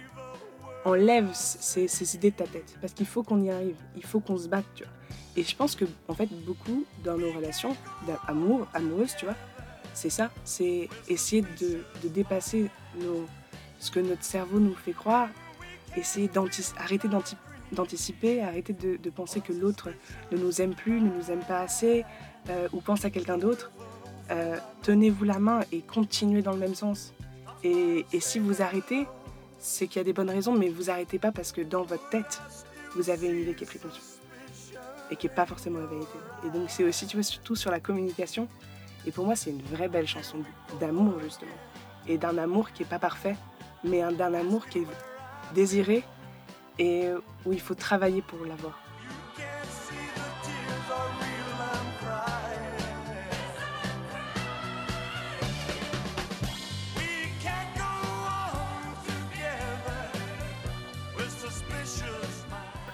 [0.85, 2.77] enlève ces, ces idées de ta tête.
[2.79, 4.65] Parce qu'il faut qu'on y arrive, il faut qu'on se batte.
[5.35, 7.75] Et je pense que, en fait, beaucoup dans nos relations
[8.07, 9.35] d'amour, amoureuses, tu vois,
[9.93, 10.31] c'est ça.
[10.43, 12.69] C'est essayer de, dépasser
[13.79, 15.29] ce que notre cerveau nous fait croire.
[15.97, 17.35] Essayer d'antici- arrêter d'anti-
[17.71, 19.89] d'anticiper, arrêter de, penser que l'autre
[20.31, 22.05] ne nous aime plus, ne nous aime pas assez,
[22.49, 23.71] euh, ou pense à quelqu'un d'autre.
[24.31, 27.13] euh, tenez-vous la main et continuez dans le même sens.
[27.63, 29.07] Et, si vous arrêtez,
[29.57, 32.07] c'est qu'il y a des bonnes raisons, mais vous arrêtez pas parce que dans votre
[32.09, 32.39] tête,
[32.95, 34.01] vous avez une idée qui est préconçue
[35.11, 36.17] et qui est pas forcément la vérité.
[36.45, 38.47] Et donc c'est aussi, tu vois, surtout sur la communication.
[39.07, 40.37] Et pour moi, c'est une vraie belle chanson
[40.79, 41.57] d'amour justement,
[42.07, 43.35] et d'un amour qui est pas parfait,
[43.83, 44.87] mais un- d'un amour qui est
[45.55, 46.03] désiré
[46.79, 47.09] et
[47.45, 48.79] où il faut travailler pour l'avoir.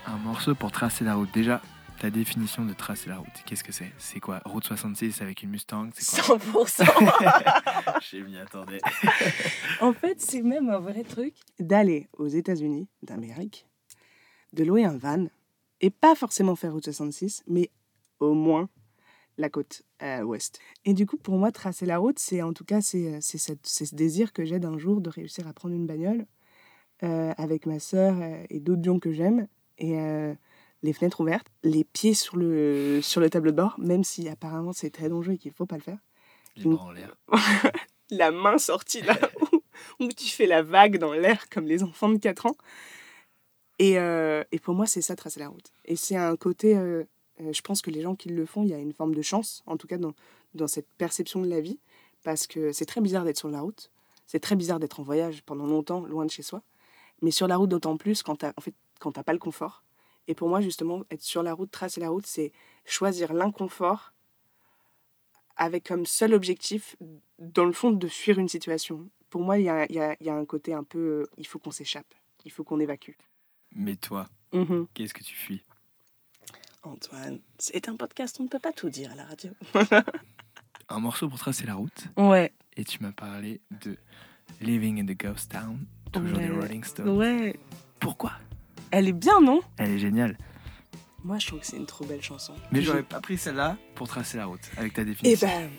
[0.07, 1.29] Un morceau pour tracer la route.
[1.33, 1.61] Déjà,
[1.99, 3.91] ta définition de tracer la route, qu'est-ce que c'est?
[3.97, 4.41] C'est quoi?
[4.45, 6.37] Route 66 avec une Mustang quoi?
[6.37, 6.83] 100%.
[8.11, 8.81] Je m'y attendais.
[9.81, 13.67] En fait, c'est même un vrai truc d'aller aux États-Unis d'Amérique,
[14.55, 15.27] de louer un van,
[15.81, 17.69] et pas forcément faire Route 66, mais
[18.19, 18.69] au moins
[19.37, 20.59] la côte euh, ouest.
[20.85, 23.95] Et du coup, pour moi, tracer la route, c'est en tout cas, c'est c'est ce
[23.95, 26.25] désir que j'ai d'un jour de réussir à prendre une bagnole
[27.03, 29.47] euh, avec ma sœur euh, et d'autres gens que j'aime,
[29.77, 30.33] et euh,
[30.81, 34.71] les fenêtres ouvertes, les pieds sur le, sur le tableau de bord, même si apparemment
[34.71, 35.97] c'est très dangereux et qu'il faut pas le faire
[36.55, 37.17] Les bras en l'air.
[38.11, 39.61] la main sortie là, où,
[40.05, 42.55] où tu fais la vague dans l'air comme les enfants de 4 ans.
[43.79, 45.71] Et, euh, et pour moi, c'est ça, tracer la route.
[45.85, 47.03] Et c'est un côté, euh,
[47.41, 49.21] euh, je pense que les gens qui le font, il y a une forme de
[49.21, 50.13] chance, en tout cas dans,
[50.53, 51.79] dans cette perception de la vie,
[52.23, 53.91] parce que c'est très bizarre d'être sur la route.
[54.27, 56.63] C'est très bizarre d'être en voyage pendant longtemps, loin de chez soi.
[57.21, 58.73] Mais sur la route, d'autant plus quand tu en fait,
[59.13, 59.83] t'as pas le confort.
[60.27, 62.51] Et pour moi, justement, être sur la route, tracer la route, c'est
[62.85, 64.13] choisir l'inconfort
[65.57, 66.95] avec comme seul objectif,
[67.39, 69.07] dans le fond, de fuir une situation.
[69.29, 71.71] Pour moi, il y a, y y a un côté un peu, il faut qu'on
[71.71, 72.13] s'échappe,
[72.43, 73.13] il faut qu'on évacue.
[73.75, 74.87] Mais toi, Mhm.
[74.93, 75.63] qu'est-ce que tu fuis?
[76.83, 79.51] Antoine, c'est un podcast, on ne peut pas tout dire à la radio.
[80.89, 82.05] Un morceau pour tracer la route.
[82.15, 83.97] Ouais, Et tu m'as parlé de
[84.61, 85.79] Living in the Ghost Town,
[86.11, 86.59] toujours des Ouais.
[86.59, 87.09] Rolling Stones.
[87.17, 87.59] ouais.
[87.99, 88.33] Pourquoi?
[88.91, 89.61] Elle est bien, non?
[89.77, 90.37] Elle est géniale.
[91.23, 92.53] Moi, je trouve que c'est une trop belle chanson.
[92.71, 95.47] Mais j'aurais pas pris celle-là pour tracer la route, avec ta Eh définition.
[95.47, 95.71] ben,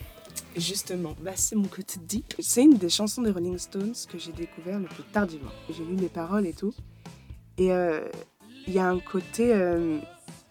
[0.56, 2.34] justement, bah, c'est mon côté deep.
[2.40, 5.52] C'est une des chansons des Rolling Stones que j'ai découvert le plus tardivement.
[5.70, 6.74] J'ai lu les paroles et tout.
[7.58, 8.00] Et euh,
[8.66, 9.98] il y a un côté, euh,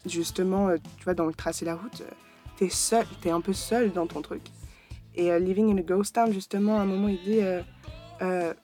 [0.05, 2.03] justement, euh, tu vois, dans le tracer la route,
[2.57, 4.41] t'es seul, t'es un peu seul dans ton truc.
[5.13, 7.39] Et Living in a Ghost Town, justement, à un moment, il dit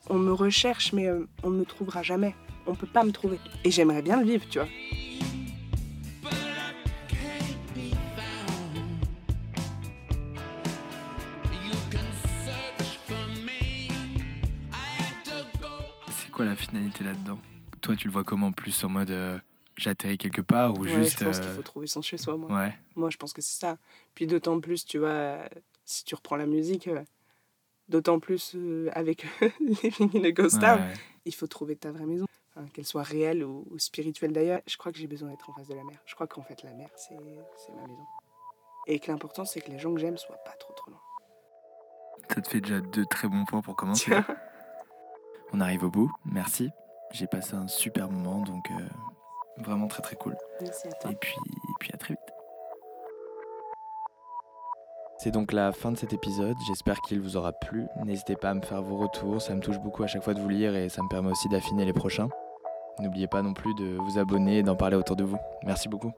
[0.09, 1.09] On me recherche, mais
[1.43, 2.35] on ne me trouvera jamais.
[2.67, 3.39] On peut pas me trouver.
[3.63, 4.67] Et j'aimerais bien le vivre, tu vois.
[16.09, 17.39] C'est quoi la finalité là-dedans?
[17.81, 18.51] Toi, tu le vois comment?
[18.51, 19.37] Plus en mode euh,
[19.77, 21.19] j'atterris quelque part ou Ouais, juste.
[21.19, 22.51] je pense euh, qu'il faut trouver son chez-soi, moi.
[22.51, 22.73] Ouais.
[22.95, 23.77] Moi, je pense que c'est ça.
[24.15, 25.47] Puis d'autant plus, tu vois, euh,
[25.85, 27.03] si tu reprends la musique, euh,
[27.89, 29.25] d'autant plus euh, avec
[29.59, 30.93] Living in a Ghost Town, ouais.
[31.25, 32.25] il faut trouver ta vraie maison.
[32.73, 34.59] Qu'elle soit réelle ou, ou spirituelle d'ailleurs.
[34.67, 35.97] Je crois que j'ai besoin d'être en face de la mer.
[36.05, 37.15] Je crois qu'en fait, la mer, c'est
[37.57, 38.05] c'est ma maison.
[38.87, 40.99] Et que l'important, c'est que les gens que j'aime soient pas trop trop loin.
[42.29, 44.11] Ça te fait déjà deux très bons points pour commencer.
[45.53, 46.69] On arrive au bout, merci.
[47.11, 50.35] J'ai passé un super moment, donc euh, vraiment très très cool.
[50.61, 51.11] Merci à toi.
[51.11, 52.33] Et puis, et puis à très vite.
[55.17, 57.85] C'est donc la fin de cet épisode, j'espère qu'il vous aura plu.
[58.03, 60.39] N'hésitez pas à me faire vos retours, ça me touche beaucoup à chaque fois de
[60.39, 62.29] vous lire et ça me permet aussi d'affiner les prochains.
[62.99, 65.37] N'oubliez pas non plus de vous abonner et d'en parler autour de vous.
[65.63, 66.11] Merci beaucoup.